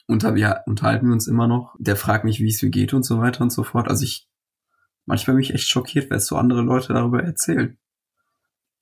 unter, 0.08 0.34
wir 0.34 0.64
unterhalten 0.66 1.08
wir 1.08 1.14
uns 1.14 1.28
immer 1.28 1.48
noch. 1.48 1.76
Der 1.78 1.96
fragt 1.96 2.26
mich, 2.26 2.40
wie 2.40 2.50
es 2.50 2.62
mir 2.62 2.72
geht 2.72 2.94
und 2.94 3.04
so 3.04 3.20
weiter 3.20 3.42
und 3.42 3.52
so 3.52 3.64
fort. 3.64 3.88
Also 3.88 4.04
ich, 4.04 4.28
manchmal 5.06 5.36
bin 5.36 5.44
ich 5.44 5.54
echt 5.54 5.70
schockiert, 5.70 6.10
weil 6.10 6.20
so 6.20 6.36
andere 6.36 6.62
Leute 6.62 6.94
darüber 6.94 7.24
erzählen. 7.24 7.78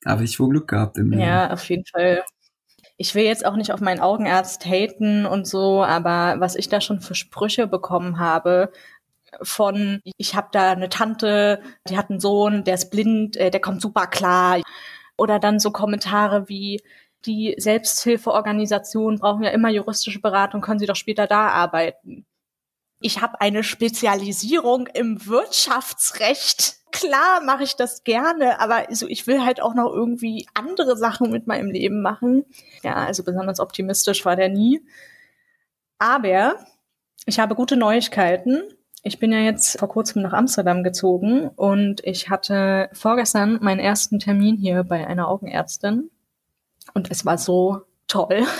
Da 0.01 0.11
habe 0.11 0.23
ich 0.23 0.39
wohl 0.39 0.49
Glück 0.49 0.69
gehabt 0.69 0.97
im 0.97 1.11
Leben. 1.11 1.21
Ja, 1.21 1.51
auf 1.51 1.67
jeden 1.69 1.85
Fall. 1.85 2.23
Ich 2.95 3.13
will 3.13 3.25
jetzt 3.25 3.45
auch 3.45 3.57
nicht 3.57 3.73
auf 3.73 3.81
meinen 3.81 3.99
Augenarzt 3.99 4.65
haten 4.65 5.25
und 5.25 5.45
so, 5.45 5.83
aber 5.83 6.39
was 6.39 6.55
ich 6.55 6.69
da 6.69 6.79
schon 6.79 7.01
für 7.01 7.13
Sprüche 7.13 7.67
bekommen 7.67 8.17
habe, 8.17 8.71
von, 9.41 10.01
ich 10.17 10.35
habe 10.35 10.49
da 10.51 10.71
eine 10.71 10.89
Tante, 10.89 11.61
die 11.89 11.97
hat 11.97 12.09
einen 12.09 12.19
Sohn, 12.19 12.63
der 12.63 12.75
ist 12.75 12.89
blind, 12.89 13.37
äh, 13.37 13.51
der 13.51 13.61
kommt 13.61 13.81
super 13.81 14.07
klar. 14.07 14.61
Oder 15.17 15.39
dann 15.39 15.59
so 15.59 15.71
Kommentare 15.71 16.47
wie, 16.49 16.81
die 17.25 17.55
Selbsthilfeorganisationen 17.57 19.19
brauchen 19.19 19.43
ja 19.43 19.49
immer 19.49 19.69
juristische 19.69 20.21
Beratung, 20.21 20.61
können 20.61 20.79
sie 20.79 20.85
doch 20.85 20.95
später 20.95 21.27
da 21.27 21.49
arbeiten. 21.49 22.25
Ich 22.99 23.21
habe 23.21 23.41
eine 23.41 23.63
Spezialisierung 23.63 24.87
im 24.87 25.25
Wirtschaftsrecht. 25.25 26.77
Klar 26.91 27.43
mache 27.43 27.63
ich 27.63 27.75
das 27.75 28.03
gerne, 28.03 28.59
aber 28.59 28.85
so, 28.89 29.07
ich 29.07 29.27
will 29.27 29.43
halt 29.43 29.61
auch 29.61 29.75
noch 29.75 29.91
irgendwie 29.93 30.47
andere 30.53 30.97
Sachen 30.97 31.29
mit 31.29 31.45
meinem 31.45 31.69
Leben 31.69 32.01
machen. 32.01 32.45
Ja, 32.81 32.95
also 32.95 33.23
besonders 33.23 33.59
optimistisch 33.59 34.25
war 34.25 34.35
der 34.35 34.49
nie. 34.49 34.81
Aber 35.99 36.55
ich 37.25 37.39
habe 37.39 37.55
gute 37.55 37.75
Neuigkeiten. 37.75 38.63
Ich 39.07 39.19
bin 39.19 39.31
ja 39.31 39.39
jetzt 39.39 39.79
vor 39.79 39.87
kurzem 39.87 40.21
nach 40.21 40.33
Amsterdam 40.33 40.83
gezogen 40.83 41.47
und 41.55 42.01
ich 42.03 42.29
hatte 42.29 42.89
vorgestern 42.91 43.57
meinen 43.61 43.79
ersten 43.79 44.19
Termin 44.19 44.57
hier 44.57 44.83
bei 44.83 45.07
einer 45.07 45.29
Augenärztin 45.29 46.11
und 46.93 47.09
es 47.09 47.25
war 47.25 47.37
so 47.37 47.83
toll. 48.07 48.45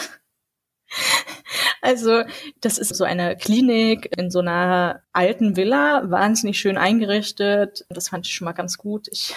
Also, 1.80 2.24
das 2.60 2.80
ist 2.80 2.96
so 2.96 3.04
eine 3.04 3.38
Klinik 3.38 4.12
in 4.18 4.32
so 4.32 4.40
einer 4.40 5.04
alten 5.14 5.56
Villa, 5.56 6.02
wahnsinnig 6.10 6.60
schön 6.60 6.78
eingerichtet. 6.78 7.86
Das 7.90 8.10
fand 8.10 8.26
ich 8.26 8.34
schon 8.34 8.46
mal 8.46 8.54
ganz 8.54 8.78
gut. 8.78 9.08
Ich, 9.10 9.34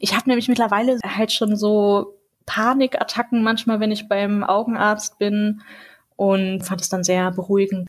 ich 0.00 0.14
habe 0.14 0.28
nämlich 0.28 0.48
mittlerweile 0.48 0.98
halt 1.04 1.32
schon 1.32 1.56
so 1.56 2.18
Panikattacken 2.46 3.42
manchmal, 3.42 3.80
wenn 3.80 3.90
ich 3.90 4.08
beim 4.08 4.44
Augenarzt 4.44 5.18
bin 5.18 5.62
und 6.16 6.62
fand 6.62 6.80
es 6.80 6.88
dann 6.88 7.04
sehr 7.04 7.30
beruhigend. 7.32 7.88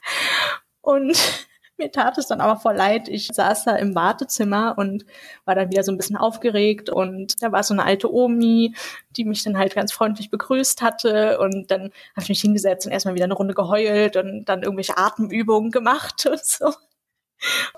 Und 0.81 1.47
mir 1.83 1.91
tat 1.91 2.17
es 2.17 2.27
dann 2.27 2.41
aber 2.41 2.59
voll 2.59 2.75
leid. 2.75 3.07
Ich 3.07 3.27
saß 3.27 3.65
da 3.65 3.75
im 3.75 3.95
Wartezimmer 3.95 4.75
und 4.77 5.05
war 5.45 5.55
dann 5.55 5.69
wieder 5.69 5.83
so 5.83 5.91
ein 5.91 5.97
bisschen 5.97 6.17
aufgeregt 6.17 6.89
und 6.89 7.41
da 7.41 7.51
war 7.51 7.63
so 7.63 7.73
eine 7.73 7.83
alte 7.83 8.11
Omi, 8.11 8.75
die 9.11 9.25
mich 9.25 9.43
dann 9.43 9.57
halt 9.57 9.75
ganz 9.75 9.91
freundlich 9.91 10.29
begrüßt 10.29 10.81
hatte 10.81 11.39
und 11.39 11.69
dann 11.71 11.91
habe 12.13 12.23
ich 12.23 12.29
mich 12.29 12.41
hingesetzt 12.41 12.85
und 12.85 12.91
erstmal 12.91 13.15
wieder 13.15 13.25
eine 13.25 13.33
Runde 13.33 13.53
geheult 13.53 14.15
und 14.17 14.45
dann 14.45 14.63
irgendwelche 14.63 14.97
Atemübungen 14.97 15.71
gemacht 15.71 16.25
und 16.29 16.43
so. 16.43 16.73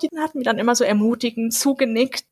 Die 0.00 0.08
hatten 0.18 0.38
mir 0.38 0.44
dann 0.44 0.58
immer 0.58 0.76
so 0.76 0.84
ermutigend 0.84 1.52
zugenickt 1.52 2.24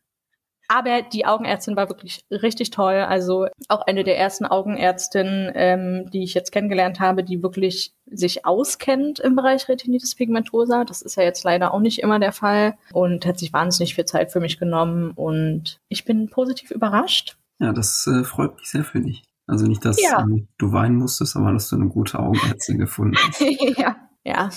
aber 0.68 1.02
die 1.02 1.26
Augenärztin 1.26 1.76
war 1.76 1.88
wirklich 1.88 2.24
richtig 2.30 2.70
toll. 2.70 2.94
Also 2.94 3.46
auch 3.68 3.82
eine 3.86 4.04
der 4.04 4.18
ersten 4.18 4.46
Augenärztinnen, 4.46 5.52
ähm, 5.54 6.10
die 6.10 6.22
ich 6.22 6.34
jetzt 6.34 6.52
kennengelernt 6.52 7.00
habe, 7.00 7.24
die 7.24 7.42
wirklich 7.42 7.94
sich 8.06 8.46
auskennt 8.46 9.18
im 9.20 9.36
Bereich 9.36 9.68
Retinitis 9.68 10.14
pigmentosa. 10.14 10.84
Das 10.84 11.02
ist 11.02 11.16
ja 11.16 11.22
jetzt 11.22 11.44
leider 11.44 11.74
auch 11.74 11.80
nicht 11.80 12.00
immer 12.00 12.18
der 12.18 12.32
Fall 12.32 12.76
und 12.92 13.26
hat 13.26 13.38
sich 13.38 13.52
wahnsinnig 13.52 13.94
viel 13.94 14.04
Zeit 14.04 14.32
für 14.32 14.40
mich 14.40 14.58
genommen 14.58 15.12
und 15.12 15.78
ich 15.88 16.04
bin 16.04 16.28
positiv 16.30 16.70
überrascht. 16.70 17.36
Ja, 17.58 17.72
das 17.72 18.06
äh, 18.06 18.24
freut 18.24 18.56
mich 18.56 18.70
sehr 18.70 18.84
für 18.84 19.00
dich. 19.00 19.22
Also 19.46 19.66
nicht, 19.66 19.84
dass 19.84 20.00
ja. 20.02 20.20
ähm, 20.20 20.48
du 20.58 20.72
weinen 20.72 20.96
musstest, 20.96 21.36
aber 21.36 21.52
dass 21.52 21.68
du 21.68 21.76
eine 21.76 21.88
gute 21.88 22.18
Augenärztin 22.18 22.78
gefunden 22.78 23.16
hast. 23.18 23.40
ja, 23.78 23.96
ja. 24.24 24.50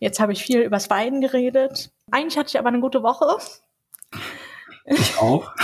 Jetzt 0.00 0.18
habe 0.18 0.32
ich 0.32 0.42
viel 0.42 0.60
übers 0.60 0.90
Weinen 0.90 1.20
geredet. 1.20 1.90
Eigentlich 2.10 2.36
hatte 2.36 2.48
ich 2.48 2.58
aber 2.58 2.68
eine 2.68 2.80
gute 2.80 3.02
Woche. 3.02 3.26
Ich 4.84 5.18
auch. 5.18 5.54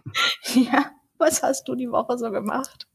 ja, 0.54 0.90
was 1.18 1.42
hast 1.42 1.68
du 1.68 1.74
die 1.74 1.90
Woche 1.90 2.18
so 2.18 2.30
gemacht? 2.30 2.86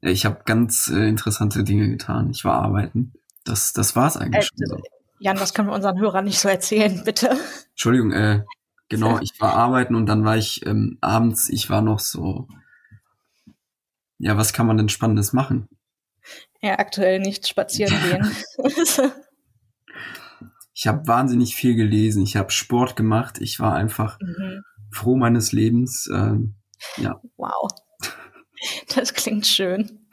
Ich 0.00 0.24
habe 0.24 0.42
ganz 0.44 0.88
äh, 0.88 1.08
interessante 1.08 1.64
Dinge 1.64 1.88
getan. 1.88 2.30
Ich 2.30 2.44
war 2.44 2.54
arbeiten. 2.62 3.12
Das, 3.44 3.72
das 3.72 3.94
war's 3.94 4.16
eigentlich 4.16 4.50
äh, 4.60 4.66
schon. 4.66 4.78
So. 4.78 4.82
Jan, 5.20 5.36
das 5.36 5.54
können 5.54 5.68
wir 5.68 5.74
unseren 5.74 6.00
Hörern 6.00 6.24
nicht 6.24 6.40
so 6.40 6.48
erzählen, 6.48 7.02
bitte. 7.04 7.36
Entschuldigung, 7.70 8.10
äh, 8.12 8.44
genau, 8.88 9.18
ich 9.22 9.40
war 9.40 9.54
arbeiten 9.54 9.94
und 9.94 10.06
dann 10.06 10.24
war 10.24 10.36
ich 10.36 10.66
ähm, 10.66 10.98
abends, 11.00 11.48
ich 11.48 11.70
war 11.70 11.82
noch 11.82 12.00
so, 12.00 12.48
ja, 14.18 14.36
was 14.36 14.52
kann 14.52 14.66
man 14.66 14.78
denn 14.78 14.88
Spannendes 14.88 15.32
machen? 15.32 15.68
Ja, 16.60 16.78
aktuell 16.78 17.20
nicht 17.20 17.46
spazieren 17.46 17.94
gehen. 18.02 18.36
ich 20.72 20.86
habe 20.86 21.06
wahnsinnig 21.06 21.54
viel 21.54 21.76
gelesen, 21.76 22.22
ich 22.22 22.36
habe 22.36 22.50
Sport 22.50 22.96
gemacht, 22.96 23.40
ich 23.40 23.60
war 23.60 23.74
einfach 23.74 24.18
mhm 24.20 24.64
froh 24.92 25.16
meines 25.16 25.52
Lebens. 25.52 26.08
Ähm, 26.12 26.54
ja. 26.96 27.20
Wow. 27.36 27.70
Das 28.94 29.12
klingt 29.12 29.44
schön. 29.44 30.06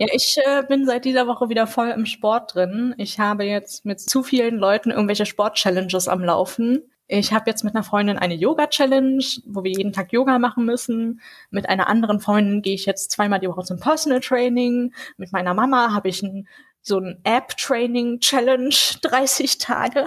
Ja, 0.00 0.08
ich 0.12 0.36
äh, 0.44 0.64
bin 0.66 0.84
seit 0.84 1.04
dieser 1.04 1.28
Woche 1.28 1.48
wieder 1.48 1.68
voll 1.68 1.90
im 1.90 2.06
Sport 2.06 2.56
drin. 2.56 2.92
Ich 2.98 3.20
habe 3.20 3.44
jetzt 3.44 3.84
mit 3.84 4.00
zu 4.00 4.24
vielen 4.24 4.56
Leuten 4.56 4.90
irgendwelche 4.90 5.26
Sport-Challenges 5.26 6.08
am 6.08 6.24
Laufen. 6.24 6.82
Ich 7.06 7.32
habe 7.32 7.50
jetzt 7.50 7.62
mit 7.62 7.74
einer 7.74 7.84
Freundin 7.84 8.18
eine 8.18 8.34
Yoga-Challenge, 8.34 9.24
wo 9.46 9.62
wir 9.62 9.70
jeden 9.70 9.92
Tag 9.92 10.12
Yoga 10.12 10.38
machen 10.38 10.64
müssen. 10.64 11.20
Mit 11.50 11.68
einer 11.68 11.88
anderen 11.88 12.18
Freundin 12.18 12.62
gehe 12.62 12.74
ich 12.74 12.86
jetzt 12.86 13.10
zweimal 13.10 13.40
die 13.40 13.48
Woche 13.48 13.62
zum 13.62 13.78
Personal 13.78 14.20
Training. 14.20 14.94
Mit 15.18 15.30
meiner 15.30 15.52
Mama 15.52 15.92
habe 15.92 16.08
ich 16.08 16.22
ein, 16.22 16.48
so 16.80 16.98
ein 16.98 17.20
App-Training-Challenge, 17.24 18.74
30 19.02 19.58
Tage. 19.58 20.06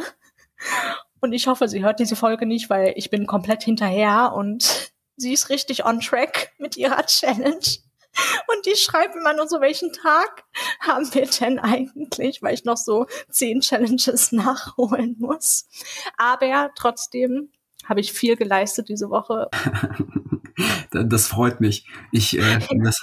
Und 1.20 1.34
ich 1.34 1.48
hoffe, 1.48 1.68
sie 1.68 1.84
hört 1.84 2.00
diese 2.00 2.16
Folge 2.16 2.46
nicht, 2.46 2.70
weil 2.70 2.94
ich 2.96 3.10
bin 3.10 3.26
komplett 3.26 3.64
hinterher 3.64 4.34
und 4.36 4.92
sie 5.16 5.34
ist 5.34 5.50
richtig 5.50 5.86
on 5.86 6.00
track 6.00 6.54
mit 6.58 6.78
ihrer 6.78 7.06
Challenge. 7.06 7.60
Und 8.48 8.66
die 8.66 8.76
schreibt 8.76 9.16
immer 9.16 9.34
nur 9.34 9.48
so, 9.48 9.62
welchen 9.62 9.94
Tag 9.94 10.44
haben 10.80 11.14
wir 11.14 11.28
denn 11.28 11.60
eigentlich, 11.60 12.42
weil 12.42 12.54
ich 12.54 12.66
noch 12.66 12.78
so 12.78 13.06
zehn 13.30 13.62
Challenges 13.62 14.32
nachholen 14.32 15.16
muss. 15.20 15.68
Aber 16.18 16.72
trotzdem 16.76 17.52
habe 17.86 18.00
ich 18.00 18.12
viel 18.12 18.36
geleistet 18.36 18.90
diese 18.90 19.10
Woche. 19.10 19.50
das 20.92 21.28
freut 21.28 21.62
mich. 21.62 21.88
Ich, 22.12 22.38
äh, 22.38 22.60
das, 22.84 23.02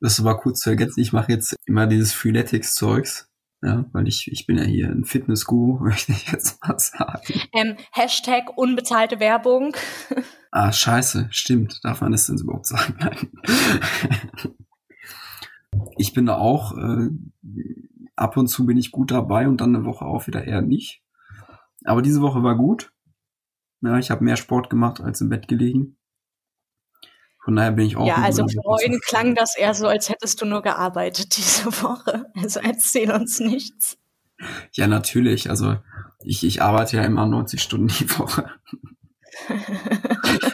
das 0.00 0.24
war 0.24 0.38
kurz 0.38 0.60
zu 0.60 0.70
ergänzen. 0.70 1.00
Ich 1.00 1.12
mache 1.12 1.32
jetzt 1.32 1.54
immer 1.66 1.86
dieses 1.86 2.12
Freeletics-Zeugs. 2.12 3.31
Ja, 3.62 3.84
weil 3.92 4.08
ich, 4.08 4.30
ich 4.30 4.46
bin 4.46 4.58
ja 4.58 4.64
hier 4.64 4.88
ein 4.88 5.04
Fitnessguru, 5.04 5.78
möchte 5.84 6.12
ich 6.12 6.30
jetzt 6.32 6.60
mal 6.66 6.78
sagen. 6.78 7.22
Ähm, 7.52 7.76
Hashtag 7.92 8.56
unbezahlte 8.56 9.20
Werbung. 9.20 9.76
Ah, 10.50 10.72
scheiße, 10.72 11.28
stimmt. 11.30 11.80
Darf 11.84 12.00
man 12.00 12.12
das 12.12 12.26
denn 12.26 12.38
überhaupt 12.38 12.66
sagen? 12.66 12.94
Nein. 12.98 13.30
ich 15.96 16.12
bin 16.12 16.26
da 16.26 16.36
auch, 16.36 16.76
äh, 16.76 17.08
ab 18.16 18.36
und 18.36 18.48
zu 18.48 18.66
bin 18.66 18.76
ich 18.76 18.90
gut 18.90 19.10
dabei 19.10 19.48
und 19.48 19.60
dann 19.60 19.74
eine 19.74 19.84
Woche 19.84 20.04
auch 20.04 20.26
wieder 20.26 20.44
eher 20.44 20.60
nicht. 20.60 21.02
Aber 21.84 22.02
diese 22.02 22.20
Woche 22.20 22.42
war 22.42 22.56
gut. 22.56 22.92
Ja, 23.80 23.98
ich 23.98 24.10
habe 24.10 24.24
mehr 24.24 24.36
Sport 24.36 24.70
gemacht 24.70 25.00
als 25.00 25.20
im 25.20 25.28
Bett 25.28 25.48
gelegen. 25.48 25.96
Von 27.44 27.56
daher 27.56 27.72
bin 27.72 27.86
ich 27.86 27.96
auch. 27.96 28.06
Ja, 28.06 28.16
also 28.16 28.46
vorhin 28.48 29.00
klang 29.00 29.34
das 29.34 29.56
eher 29.56 29.74
so, 29.74 29.88
als 29.88 30.08
hättest 30.08 30.40
du 30.40 30.46
nur 30.46 30.62
gearbeitet 30.62 31.36
diese 31.36 31.66
Woche. 31.82 32.30
Also 32.40 32.60
erzähl 32.60 33.10
uns 33.10 33.40
nichts. 33.40 33.98
Ja, 34.72 34.86
natürlich. 34.86 35.50
Also 35.50 35.76
ich, 36.24 36.44
ich 36.44 36.62
arbeite 36.62 36.96
ja 36.96 37.04
immer 37.04 37.26
90 37.26 37.60
Stunden 37.60 37.88
die 37.88 38.08
Woche. 38.18 38.48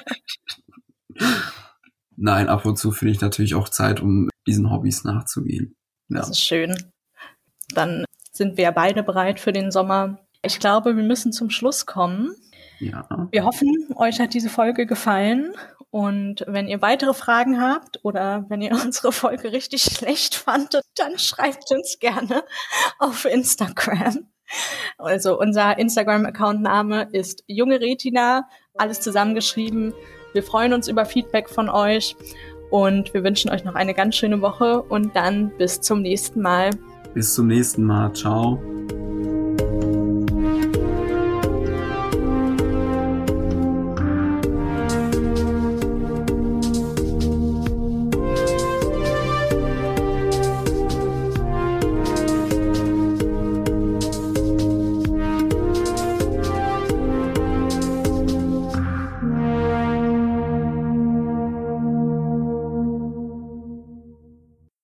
Nein, 2.16 2.48
ab 2.48 2.64
und 2.64 2.78
zu 2.78 2.90
finde 2.90 3.12
ich 3.12 3.20
natürlich 3.20 3.54
auch 3.54 3.68
Zeit, 3.68 4.00
um 4.00 4.28
diesen 4.46 4.70
Hobbys 4.70 5.04
nachzugehen. 5.04 5.76
Ja. 6.08 6.20
Das 6.20 6.30
ist 6.30 6.40
schön. 6.40 6.74
Dann 7.74 8.04
sind 8.32 8.56
wir 8.56 8.72
beide 8.72 9.02
bereit 9.02 9.40
für 9.40 9.52
den 9.52 9.70
Sommer. 9.70 10.18
Ich 10.42 10.60
glaube, 10.60 10.96
wir 10.96 11.04
müssen 11.04 11.32
zum 11.32 11.50
Schluss 11.50 11.86
kommen. 11.86 12.34
Ja. 12.80 13.06
Wir 13.30 13.44
hoffen, 13.44 13.88
euch 13.96 14.20
hat 14.20 14.34
diese 14.34 14.48
Folge 14.48 14.86
gefallen 14.86 15.52
und 15.90 16.44
wenn 16.46 16.68
ihr 16.68 16.82
weitere 16.82 17.14
Fragen 17.14 17.60
habt 17.60 18.00
oder 18.04 18.44
wenn 18.48 18.60
ihr 18.60 18.72
unsere 18.84 19.12
Folge 19.12 19.52
richtig 19.52 19.82
schlecht 19.82 20.34
fandet, 20.34 20.84
dann 20.96 21.18
schreibt 21.18 21.70
uns 21.70 21.98
gerne 21.98 22.44
auf 22.98 23.24
Instagram. 23.24 24.28
Also 24.96 25.38
unser 25.38 25.78
Instagram-Account-Name 25.78 27.08
ist 27.12 27.44
junge 27.46 27.80
Retina, 27.80 28.48
alles 28.74 29.00
zusammengeschrieben. 29.00 29.92
Wir 30.32 30.42
freuen 30.42 30.72
uns 30.72 30.88
über 30.88 31.04
Feedback 31.04 31.50
von 31.50 31.68
euch 31.68 32.16
und 32.70 33.12
wir 33.12 33.24
wünschen 33.24 33.50
euch 33.50 33.64
noch 33.64 33.74
eine 33.74 33.94
ganz 33.94 34.16
schöne 34.16 34.40
Woche 34.40 34.82
und 34.82 35.14
dann 35.16 35.50
bis 35.58 35.80
zum 35.80 36.02
nächsten 36.02 36.40
Mal. 36.40 36.70
Bis 37.14 37.34
zum 37.34 37.46
nächsten 37.48 37.84
Mal. 37.84 38.12
Ciao. 38.14 38.58